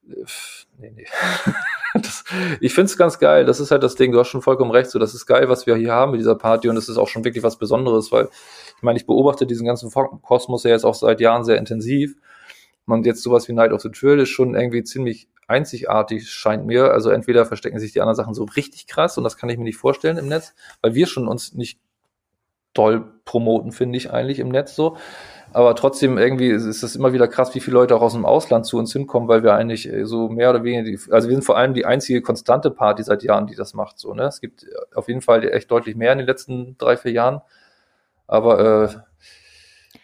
[0.10, 1.06] Äh, pff, Nee, nee.
[2.08, 2.24] das,
[2.60, 3.45] ich finde es ganz geil.
[3.45, 4.12] Das ist halt das Ding.
[4.12, 4.89] Du hast schon vollkommen recht.
[4.89, 6.70] So, das ist geil, was wir hier haben mit dieser Party.
[6.70, 8.30] Und das ist auch schon wirklich was Besonderes, weil
[8.78, 12.16] ich meine, ich beobachte diesen ganzen Kosmos ja jetzt auch seit Jahren sehr intensiv.
[12.86, 16.91] Und jetzt sowas wie Night of the Trill ist schon irgendwie ziemlich einzigartig, scheint mir.
[16.91, 19.64] Also entweder verstecken sich die anderen Sachen so richtig krass und das kann ich mir
[19.64, 21.80] nicht vorstellen im Netz, weil wir schon uns nicht
[22.74, 24.97] doll promoten, finde ich eigentlich im Netz so.
[25.54, 28.66] Aber trotzdem irgendwie ist es immer wieder krass, wie viele Leute auch aus dem Ausland
[28.66, 31.43] zu uns hinkommen, weil wir eigentlich äh, so mehr oder weniger, die, also wir sind
[31.45, 33.99] vor allem die einzige konstante Party seit Jahren, die das macht.
[33.99, 34.24] So, ne?
[34.24, 37.41] Es gibt auf jeden Fall echt deutlich mehr in den letzten drei, vier Jahren.
[38.28, 38.60] Aber
[38.91, 38.95] äh,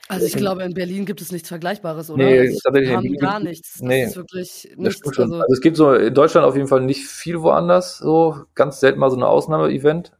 [0.07, 2.23] Also ich glaube, in Berlin gibt es nichts Vergleichbares, oder?
[2.23, 3.21] Nee, also ich, tatsächlich wir haben nicht.
[3.21, 3.73] gar nichts.
[3.73, 4.03] Das Nee.
[4.03, 5.07] ist wirklich Das nichts.
[5.07, 8.79] Also, Also, es gibt so in Deutschland auf jeden Fall nicht viel woanders, so ganz
[8.79, 10.11] selten mal so ein Ausnahme-Event.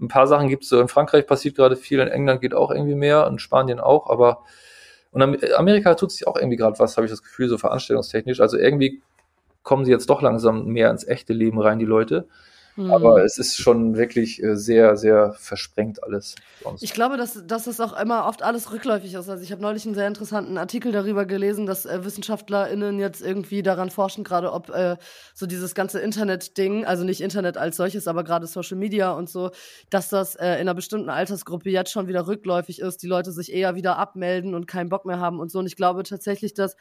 [0.00, 2.70] Ein paar Sachen gibt es so in Frankreich passiert gerade viel, in England geht auch
[2.70, 4.42] irgendwie mehr, in Spanien auch, aber
[5.12, 8.40] und Am- Amerika tut sich auch irgendwie gerade was, habe ich das Gefühl, so veranstaltungstechnisch.
[8.40, 9.02] Also irgendwie
[9.62, 12.28] kommen sie jetzt doch langsam mehr ins echte Leben rein, die Leute.
[12.80, 12.90] Hm.
[12.90, 16.34] Aber es ist schon wirklich äh, sehr, sehr versprengt alles.
[16.62, 16.82] Sonst.
[16.82, 19.28] Ich glaube, dass, dass das auch immer oft alles rückläufig ist.
[19.28, 23.62] Also ich habe neulich einen sehr interessanten Artikel darüber gelesen, dass äh, WissenschaftlerInnen jetzt irgendwie
[23.62, 24.96] daran forschen, gerade ob äh,
[25.34, 29.50] so dieses ganze Internet-Ding, also nicht Internet als solches, aber gerade Social Media und so,
[29.90, 33.52] dass das äh, in einer bestimmten Altersgruppe jetzt schon wieder rückläufig ist, die Leute sich
[33.52, 35.58] eher wieder abmelden und keinen Bock mehr haben und so.
[35.58, 36.76] Und ich glaube tatsächlich, dass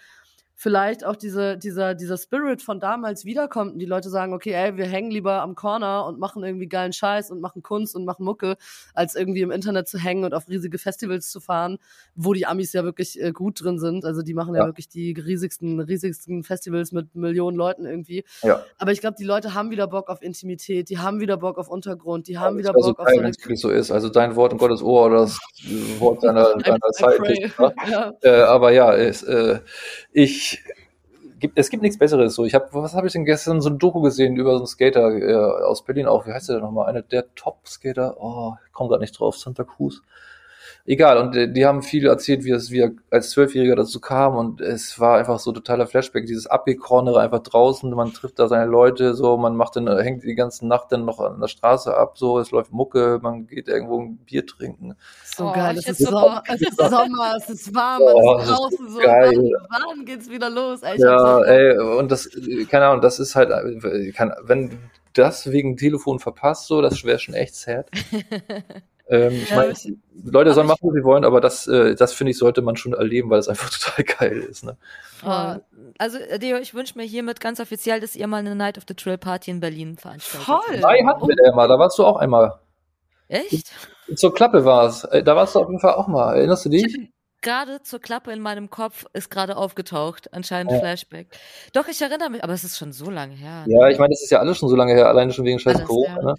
[0.62, 4.76] vielleicht auch diese, dieser, dieser Spirit von damals wiederkommt und die Leute sagen, okay, ey,
[4.76, 8.26] wir hängen lieber am Corner und machen irgendwie geilen Scheiß und machen Kunst und machen
[8.26, 8.58] Mucke,
[8.94, 11.78] als irgendwie im Internet zu hängen und auf riesige Festivals zu fahren,
[12.14, 14.04] wo die Amis ja wirklich äh, gut drin sind.
[14.04, 14.64] Also die machen ja.
[14.64, 14.68] Ja.
[14.68, 18.26] wirklich die riesigsten, riesigsten Festivals mit Millionen Leuten irgendwie.
[18.44, 18.62] Ja.
[18.80, 21.70] Aber ich glaube, die Leute haben wieder Bock auf Intimität, die haben wieder Bock auf
[21.70, 23.92] Untergrund, die haben Das wieder wäre so Bock auf so wenn es so ist.
[23.92, 25.40] Also dein Wort in Gottes Ohr oder das
[26.00, 27.58] Wort deiner, deiner I Zeit.
[27.58, 27.74] wahr?
[27.90, 28.14] ja.
[28.24, 29.60] Äh, aber ja, es, äh,
[30.12, 30.49] ich
[31.40, 32.36] gibt, es gibt nichts Besseres.
[32.36, 34.68] So, ich habe, was habe ich denn gestern so ein Doku gesehen über so einen
[34.68, 36.28] Skater äh, aus Berlin auch.
[36.28, 36.88] Wie heißt der denn nochmal?
[36.90, 38.18] Einer der Top-Skater.
[38.20, 39.38] Oh, ich komme gerade nicht drauf.
[39.38, 40.02] Santa Cruz.
[40.90, 41.20] Egal.
[41.20, 44.36] Und äh, die haben viel erzählt, wie es wie er als Zwölfjähriger dazu kam.
[44.36, 46.26] Und es war einfach so totaler Flashback.
[46.26, 47.92] Dieses abgekornere einfach draußen.
[47.92, 49.14] Man trifft da seine Leute.
[49.14, 52.18] So, man macht dann hängt die ganze Nacht dann noch an der Straße ab.
[52.18, 53.20] So, es läuft Mucke.
[53.22, 54.96] Man geht irgendwo ein Bier trinken.
[55.24, 58.44] So Oh, geil, es ist, so Sommer, es ist Sommer, es ist warm, Oh, es
[58.46, 59.00] ist draußen so.
[59.00, 59.32] geil.
[59.70, 60.82] Wann, wann geht's wieder los?
[60.82, 64.76] Ey, Ja, ey, und das, äh, keine Ahnung, das ist halt, äh, kann, wenn du
[65.14, 67.90] das wegen Telefon verpasst, so, das wäre schon echt sad.
[69.10, 69.74] Ähm, ich Ja, meine,
[70.24, 72.94] Leute sollen machen, was sie wollen, aber das, äh, das finde ich, sollte man schon
[72.94, 74.64] erleben, weil es einfach total geil ist.
[74.64, 74.78] Ne?
[75.26, 75.56] Oh,
[75.98, 78.84] also, äh, Deo, ich wünsche mir hiermit ganz offiziell, dass ihr mal eine Night of
[78.88, 80.46] the Trill Party in Berlin veranstaltet.
[80.46, 80.78] Voll.
[80.80, 82.60] Drei hatten wir da mal, da warst du auch einmal.
[83.28, 83.72] Echt?
[84.16, 85.02] Zur Klappe war es.
[85.24, 86.36] Da warst du auf jeden Fall auch mal.
[86.36, 86.98] Erinnerst du dich?
[87.42, 90.80] Gerade zur Klappe in meinem Kopf ist gerade aufgetaucht, anscheinend Ja.
[90.80, 91.28] Flashback.
[91.74, 93.64] Doch, ich erinnere mich, aber es ist schon so lange her.
[93.66, 93.74] ne?
[93.74, 95.76] Ja, ich meine, das ist ja alles schon so lange her, alleine schon wegen scheiß
[95.78, 96.16] Alles, Corona.
[96.18, 96.22] ja.
[96.24, 96.36] Ne?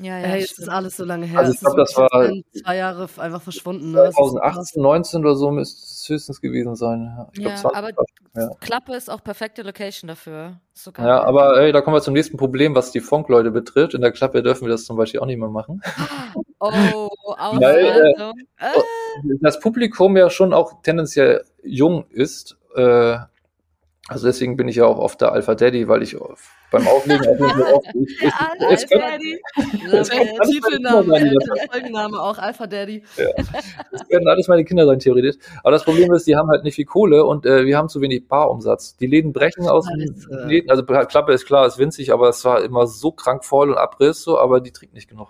[0.00, 0.68] Ja, ja, Ey, jetzt stimmt.
[0.68, 1.38] ist alles so lange her.
[1.40, 2.32] Also ich Es glaub, ist das war-
[2.62, 3.90] zwei Jahre einfach verschwunden.
[3.92, 3.96] Ne?
[3.98, 4.72] Das ist so krass.
[4.72, 7.04] 2018, 19 oder so müsste es höchstens gewesen sein.
[7.16, 7.90] Ja, Ich glaub, Ja, 20, aber
[8.36, 8.50] ja.
[8.60, 10.60] Klappe ist auch perfekte Location dafür.
[10.74, 11.06] Ist so geil.
[11.06, 13.94] Ja, aber ey, da kommen wir zum nächsten Problem, was die Funk-Leute betrifft.
[13.94, 15.82] In der Klappe dürfen wir das zum Beispiel auch nicht mehr machen.
[16.60, 18.32] Oh, Weil, äh.
[18.58, 22.56] Äh, Das Publikum ja schon auch tendenziell jung ist.
[22.74, 23.18] Äh,
[24.08, 26.16] also deswegen bin ich ja auch oft der Alpha Daddy, weil ich
[26.70, 27.86] beim Auflegen auch nicht so oft.
[27.94, 29.40] Ich, ich, Alpha es Daddy.
[29.92, 31.34] es könnte alles Titelname, sein.
[31.70, 33.02] Folgenname auch Alpha Daddy.
[33.92, 35.36] Das können alles meine Kinder sein, theoretisch.
[35.62, 38.00] Aber das Problem ist, die haben halt nicht viel Kohle und äh, wir haben zu
[38.00, 38.96] wenig Barumsatz.
[38.96, 40.48] Die Läden brechen aus den.
[40.48, 40.70] Läden.
[40.70, 44.22] Also Klappe ist klar, ist winzig, aber es war immer so krank voll und Abriss,
[44.22, 45.28] so, aber die trinkt nicht genug.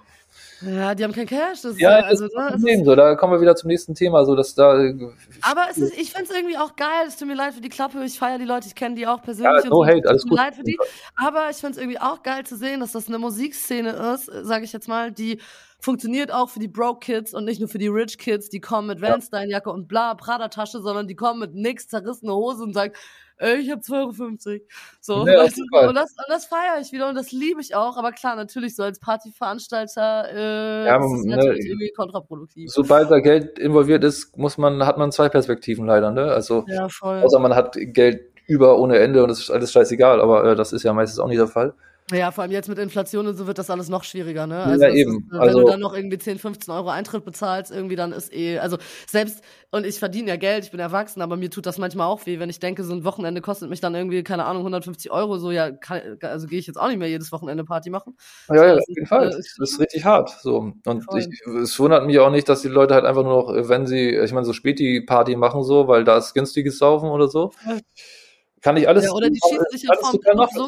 [0.61, 1.62] Ja, die haben kein Cash.
[1.62, 2.80] Das ist, Ja, ja, das also, ist ne, das es Problem.
[2.80, 4.72] ist, So, da kommen wir wieder zum nächsten Thema, so dass da.
[5.42, 7.06] aber es ist, ich finde es irgendwie auch geil.
[7.06, 8.02] Es tut mir leid für die Klappe.
[8.04, 9.64] Ich feiere die Leute, ich kenne die auch persönlich.
[9.64, 9.86] Ja, no so.
[9.86, 10.44] hate, Es alles tut mir gut.
[10.44, 10.78] leid für die.
[11.16, 14.64] Aber ich finde es irgendwie auch geil zu sehen, dass das eine Musikszene ist, sage
[14.64, 15.40] ich jetzt mal, die
[15.80, 18.88] funktioniert auch für die Broke Kids und nicht nur für die Rich Kids, die kommen
[18.88, 19.12] mit Ja.
[19.12, 22.92] Van-Stein-Jacke und bla, Prada-Tasche, sondern die kommen mit nix, zerrissene Hose und sagen,
[23.41, 24.61] ich hab 2,50 Euro.
[25.01, 27.74] So, Ja, weißt du, und das, und das feiere ich wieder und das liebe ich
[27.74, 27.97] auch.
[27.97, 32.70] Aber klar, natürlich so als Partyveranstalter äh, Ja, ist es ne, natürlich irgendwie kontraproduktiv.
[32.70, 36.32] Sobald da Geld involviert ist, muss man, hat man zwei Perspektiven leider, ne?
[36.32, 37.22] Also, Ja, voll.
[37.22, 40.72] außer man hat Geld über ohne Ende und es ist alles scheißegal, aber äh, das
[40.72, 41.74] ist ja meistens auch nicht der Fall.
[42.11, 44.54] Ja, vor allem jetzt mit Inflation und so wird das alles noch schwieriger, ne?
[44.54, 45.18] Ja, es eben.
[45.18, 48.12] Ist, äh, wenn Also- du dann noch irgendwie 10, 15 Euro Eintritt bezahlst, irgendwie dann
[48.12, 49.42] ist eh, also selbst,
[49.72, 52.38] und ich verdiene ja Geld, ich bin erwachsen, aber mir tut das manchmal auch weh,
[52.38, 55.50] wenn ich denke, so ein Wochenende kostet mich dann irgendwie, keine Ahnung, 150 Euro, so,
[55.50, 58.16] ja, kann, also gehe ich jetzt auch nicht mehr jedes Wochenende Party machen.
[58.48, 59.28] Ja, ja, das auf ist, jeden Fall.
[59.28, 60.30] äh, Das ist richtig hart.
[60.40, 60.72] So.
[60.86, 61.18] Und Voll.
[61.20, 61.28] ich,
[61.62, 64.32] es wundert mich auch nicht, dass die Leute halt einfach nur noch, wenn sie, ich
[64.32, 67.52] meine, so Späti-Party machen, so, weil da ist günstiges Saufen oder so.
[67.66, 67.76] Ja.
[68.62, 70.66] Kann ich alles, Ja, oder die schießen sich alles vom Club so-.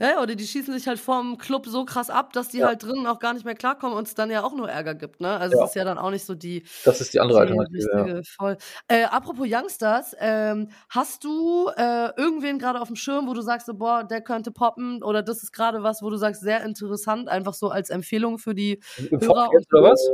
[0.00, 2.66] Ja, oder die schießen sich halt vorm Club so krass ab, dass die Ja.
[2.66, 5.20] halt drinnen auch gar nicht mehr klarkommen und es dann ja auch nur Ärger gibt,
[5.20, 5.36] ne?
[5.38, 5.62] Also Ja.
[5.64, 8.20] es ist ja dann auch nicht so die, Das ist die andere Alternative, ja.
[8.36, 8.56] voll.
[8.88, 13.66] Äh, apropos Youngsters, ähm, hast du äh, irgendwen gerade auf dem Schirm, wo du sagst,
[13.66, 17.28] so, boah, der könnte poppen oder das ist gerade was, wo du sagst, sehr interessant,
[17.28, 20.10] einfach so als Empfehlung für die Im Hörer jetzt, oder was?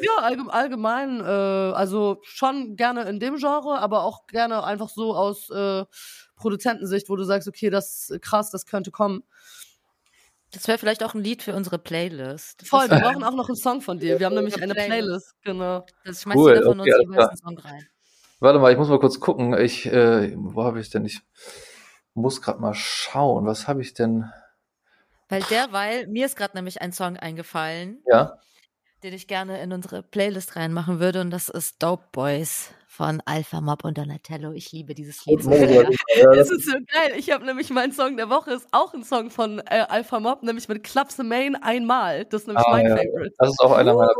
[0.00, 5.14] ja, allgemein, allgemein äh, also schon gerne in dem Genre, aber auch gerne einfach so
[5.14, 5.84] aus äh,
[6.44, 9.22] Produzentensicht, wo du sagst, okay, das ist krass, das könnte kommen.
[10.52, 12.68] Das wäre vielleicht auch ein Lied für unsere Playlist.
[12.68, 14.18] Voll, wir brauchen auch noch einen Song von dir.
[14.18, 15.34] Wir haben nämlich Eine Playlist.
[15.42, 15.86] Genau.
[16.04, 17.88] Das schmeißt Cool, jeder von okay, uns jeweils einen Song rein.
[18.40, 19.58] Warte mal, ich muss mal kurz gucken.
[19.58, 21.06] Ich, äh, wo habe ich denn?
[21.06, 21.22] Ich
[22.12, 23.46] muss gerade mal schauen.
[23.46, 24.30] Was habe ich denn?
[25.30, 28.38] Weil derweil, mir ist gerade nämlich ein Song eingefallen, Ja.
[29.02, 33.60] den ich gerne in unsere Playlist reinmachen würde und das ist Dope Boys von Alpha
[33.60, 34.52] Mob und Donatello.
[34.52, 35.40] Ich liebe dieses Lied.
[35.44, 37.12] Es das, ist so geil.
[37.16, 40.42] Ich habe nämlich mein Song der Woche ist auch ein Song von äh, Alpha Mob,
[40.44, 42.24] nämlich mit Club the Main einmal.
[42.26, 42.96] Das ist nämlich Ah, mein ja.
[42.96, 43.34] Favorite.
[43.38, 44.12] das ist auch einer meiner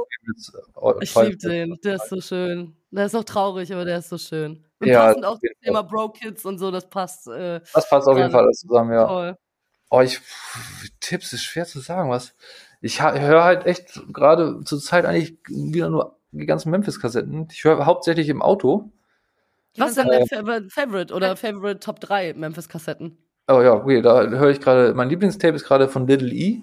[0.74, 1.02] Favorites.
[1.02, 1.78] Ich liebe den.
[1.84, 2.76] Der ist so schön.
[2.90, 4.64] Der ist auch traurig, aber der ist so schön.
[4.80, 8.08] Und Ja, passend auch zum Thema Bro Kids und so, das passt äh, Das passt
[8.08, 8.32] auf jeden.
[8.32, 9.06] Fall alles zusammen, ja.
[9.06, 9.36] toll.
[9.90, 12.34] Oh, ich pff, Tipps ist schwer zu sagen, was.
[12.80, 17.48] Ich höre halt echt gerade zur Zeit eigentlich wieder nur die ganzen Memphis-Kassetten.
[17.50, 18.90] Ich höre hauptsächlich im Auto.
[19.76, 23.18] Was kann denn dein Favorite, oder Favorite Top 3 Memphis-Kassetten?
[23.48, 26.62] Oh ja, okay, da höre ich gerade, mein Lieblingstape ist gerade von Little E.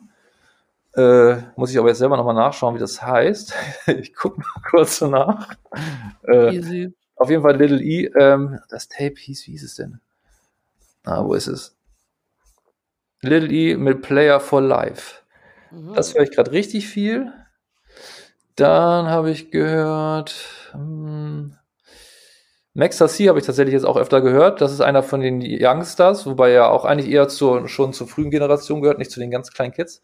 [0.95, 3.53] Äh, muss ich aber jetzt selber nochmal nachschauen, wie das heißt.
[3.87, 5.55] ich gucke mal kurz nach.
[6.27, 6.93] Äh, Easy.
[7.15, 8.07] auf jeden Fall Little E.
[8.19, 9.99] Ähm, das Tape hieß, wie hieß es denn?
[11.03, 11.75] Ah, wo ist es?
[13.21, 15.21] Little E mit Player for Life.
[15.71, 15.93] Mhm.
[15.93, 17.31] Das höre ich gerade richtig viel.
[18.61, 20.35] Dann habe ich gehört,
[20.71, 21.55] hm,
[22.73, 24.61] Max C habe ich tatsächlich jetzt auch öfter gehört.
[24.61, 28.31] Das ist einer von den Youngsters, wobei er auch eigentlich eher zur, schon zur frühen
[28.31, 30.01] Generation gehört, nicht zu den ganz kleinen Kids.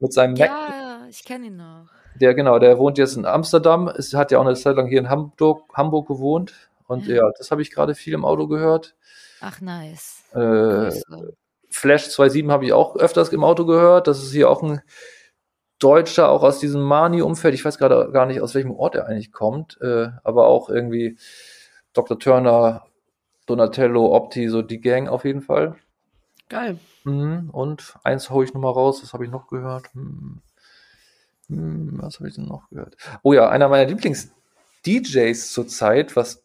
[0.00, 1.86] Mit seinem Mac, Ja, ich kenne ihn noch.
[2.20, 4.98] der genau, der wohnt jetzt in Amsterdam, ist, hat ja auch eine Zeit lang hier
[4.98, 6.54] in Hamburg, Hamburg gewohnt.
[6.88, 7.16] Und Ja.
[7.16, 8.96] ja, das habe ich gerade viel im Auto gehört.
[9.40, 10.24] Ach, nice.
[10.34, 10.90] Äh.
[11.70, 14.08] Flash 2.7 habe ich auch öfters im Auto gehört.
[14.08, 14.80] Das ist hier auch ein
[15.78, 17.54] Deutscher, auch aus diesem Mani-Umfeld.
[17.54, 21.16] Ich weiß gerade gar nicht, aus welchem Ort er eigentlich kommt, äh, aber auch irgendwie
[21.92, 22.18] Dr.
[22.18, 22.86] Turner,
[23.46, 25.76] Donatello, Opti, so die Gang auf jeden Fall.
[26.48, 26.78] Geil.
[27.04, 27.50] Mhm.
[27.50, 29.92] Und eins hole ich nochmal raus, was habe ich noch gehört?
[29.94, 30.40] Hm.
[31.48, 32.96] Hm, was habe ich denn noch gehört?
[33.22, 36.44] Oh ja, einer meiner Lieblings-DJs zurzeit, was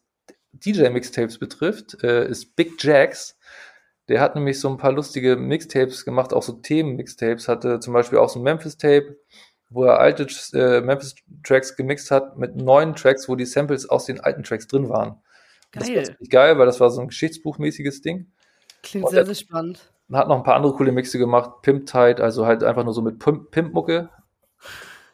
[0.52, 3.36] DJ-Mixtapes betrifft, äh, ist Big Jacks.
[4.08, 8.18] Der hat nämlich so ein paar lustige Mixtapes gemacht, auch so Themen-Mixtapes, hatte zum Beispiel
[8.18, 9.16] auch so ein Memphis-Tape,
[9.70, 14.20] wo er alte äh, Memphis-Tracks gemixt hat mit neuen Tracks, wo die Samples aus den
[14.20, 15.16] alten Tracks drin waren.
[15.72, 16.04] Das war Geil.
[16.04, 18.26] ziemlich geil, weil das war so ein Geschichtsbuchmäßiges Ding.
[18.82, 19.90] Klingt Und sehr, sehr spannend.
[20.12, 23.00] Hat noch ein paar andere coole Mixe gemacht, Pimp Tide, also halt einfach nur so
[23.00, 24.10] mit Pimp- Pimp-Mucke.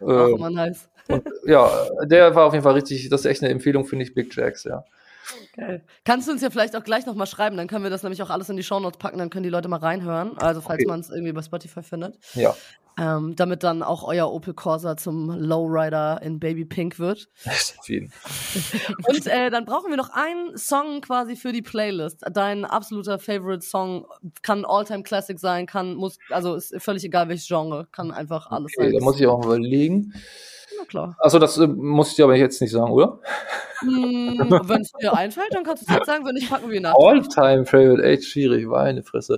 [0.01, 0.89] Auch Äh, immer nice.
[1.47, 1.71] ja,
[2.05, 4.65] der war auf jeden Fall richtig, das ist echt eine Empfehlung, finde ich, Big Jacks,
[4.65, 4.85] ja.
[5.57, 5.85] Geil.
[6.05, 8.31] Kannst du uns ja vielleicht auch gleich nochmal schreiben, dann können wir das nämlich auch
[8.31, 10.87] alles in die Shownotes packen, dann können die Leute mal reinhören, also falls Okay.
[10.89, 12.19] man es irgendwie bei Spotify findet.
[12.35, 12.55] Ja,
[12.99, 17.29] Ähm, damit dann auch euer Opel Corsa zum Lowrider in Baby Pink wird.
[19.09, 22.25] Und äh, dann brauchen wir noch einen Song quasi für die Playlist.
[22.33, 24.07] Dein absoluter Favorite Song
[24.43, 28.73] kann Alltime Classic sein, kann muss also ist völlig egal welches Genre, kann einfach alles
[28.77, 28.99] Okay, sein.
[28.99, 30.13] da muss ich auch mal überlegen.
[30.91, 31.17] Klar.
[31.21, 33.21] Achso, das äh, muss ich dir aber jetzt nicht sagen, oder?
[33.79, 34.39] Hm,
[34.69, 36.95] wenn es dir einfällt, dann kannst du es jetzt sagen, wenn nicht, packen wir nach.
[36.99, 39.37] All-Time Favorite, echt schwierig, meine Fresse.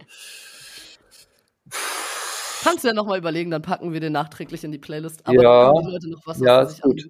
[2.62, 5.26] Kannst du ja nochmal überlegen, dann packen wir den nachträglich in die Playlist.
[5.26, 5.72] Aber Ja.
[5.72, 7.04] die Leute noch was, was Ja, ist gut.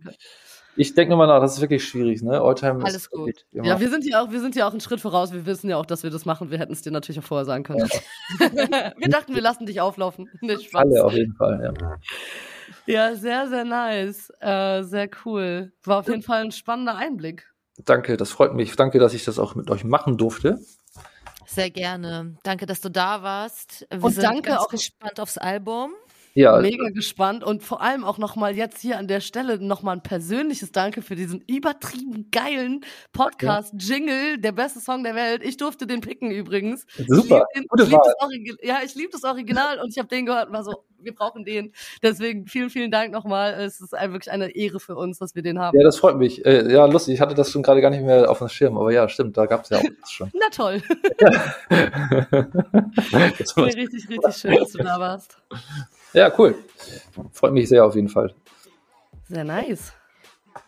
[0.74, 2.40] Ich denke nochmal nach, das ist wirklich schwierig, ne?
[2.40, 3.45] All-Time Alles ist gut.
[3.53, 5.32] Ja, wir sind ja auch, wir sind ja auch einen Schritt voraus.
[5.32, 6.51] Wir wissen ja auch, dass wir das machen.
[6.51, 7.88] Wir hätten es dir natürlich auch vorher sagen können.
[8.38, 10.30] wir dachten, wir lassen dich auflaufen.
[10.40, 10.82] Nicht Spaß.
[10.82, 11.97] Alle auf jeden Fall, ja.
[12.87, 14.30] Ja, sehr, sehr nice.
[14.41, 15.72] Äh, sehr cool.
[15.85, 17.47] War auf jeden Fall ein spannender Einblick.
[17.85, 18.74] Danke, das freut mich.
[18.76, 20.59] Danke, dass ich das auch mit euch machen durfte.
[21.47, 22.37] Sehr gerne.
[22.43, 23.87] Danke, dass du da warst.
[23.91, 25.93] Wir Und sind danke ganz auch- gespannt aufs Album.
[26.35, 30.03] Ja, Mega gespannt und vor allem auch nochmal jetzt hier an der Stelle nochmal ein
[30.03, 32.80] persönliches Danke für diesen übertrieben geilen
[33.12, 35.43] Podcast-Jingle, der beste Song der Welt.
[35.45, 36.87] Ich durfte den picken übrigens.
[37.07, 37.47] super.
[37.55, 40.09] Ich lieb, den, ich lieb das Origi- ja, ich liebe das Original und ich habe
[40.09, 41.72] den gehört und war so, wir brauchen den.
[42.03, 43.55] Deswegen vielen, vielen Dank nochmal.
[43.55, 45.76] Es ist wirklich eine Ehre für uns, dass wir den haben.
[45.76, 46.47] Ja, das freut mich.
[46.47, 47.14] Äh, ja, lustig.
[47.14, 49.47] Ich hatte das schon gerade gar nicht mehr auf dem Schirm, aber ja, stimmt, da
[49.47, 50.30] gab es ja auch das schon.
[50.35, 50.80] Na toll.
[51.68, 55.39] Das Nee, war- richtig, richtig schön, dass du da warst.
[56.12, 56.54] Ja, cool.
[57.32, 58.34] Freut mich sehr auf jeden Fall.
[59.28, 59.92] Sehr nice.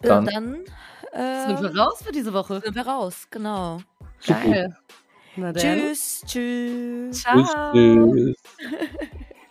[0.01, 0.65] Dann- Dann,
[1.13, 2.61] äh, Sind wir raus für diese Woche?
[2.63, 3.81] sind wir raus, genau.
[4.27, 4.77] Geil.
[5.55, 7.23] Tschüss, tschüss.
[7.23, 7.73] Ciao.
[7.73, 8.37] Tschüss.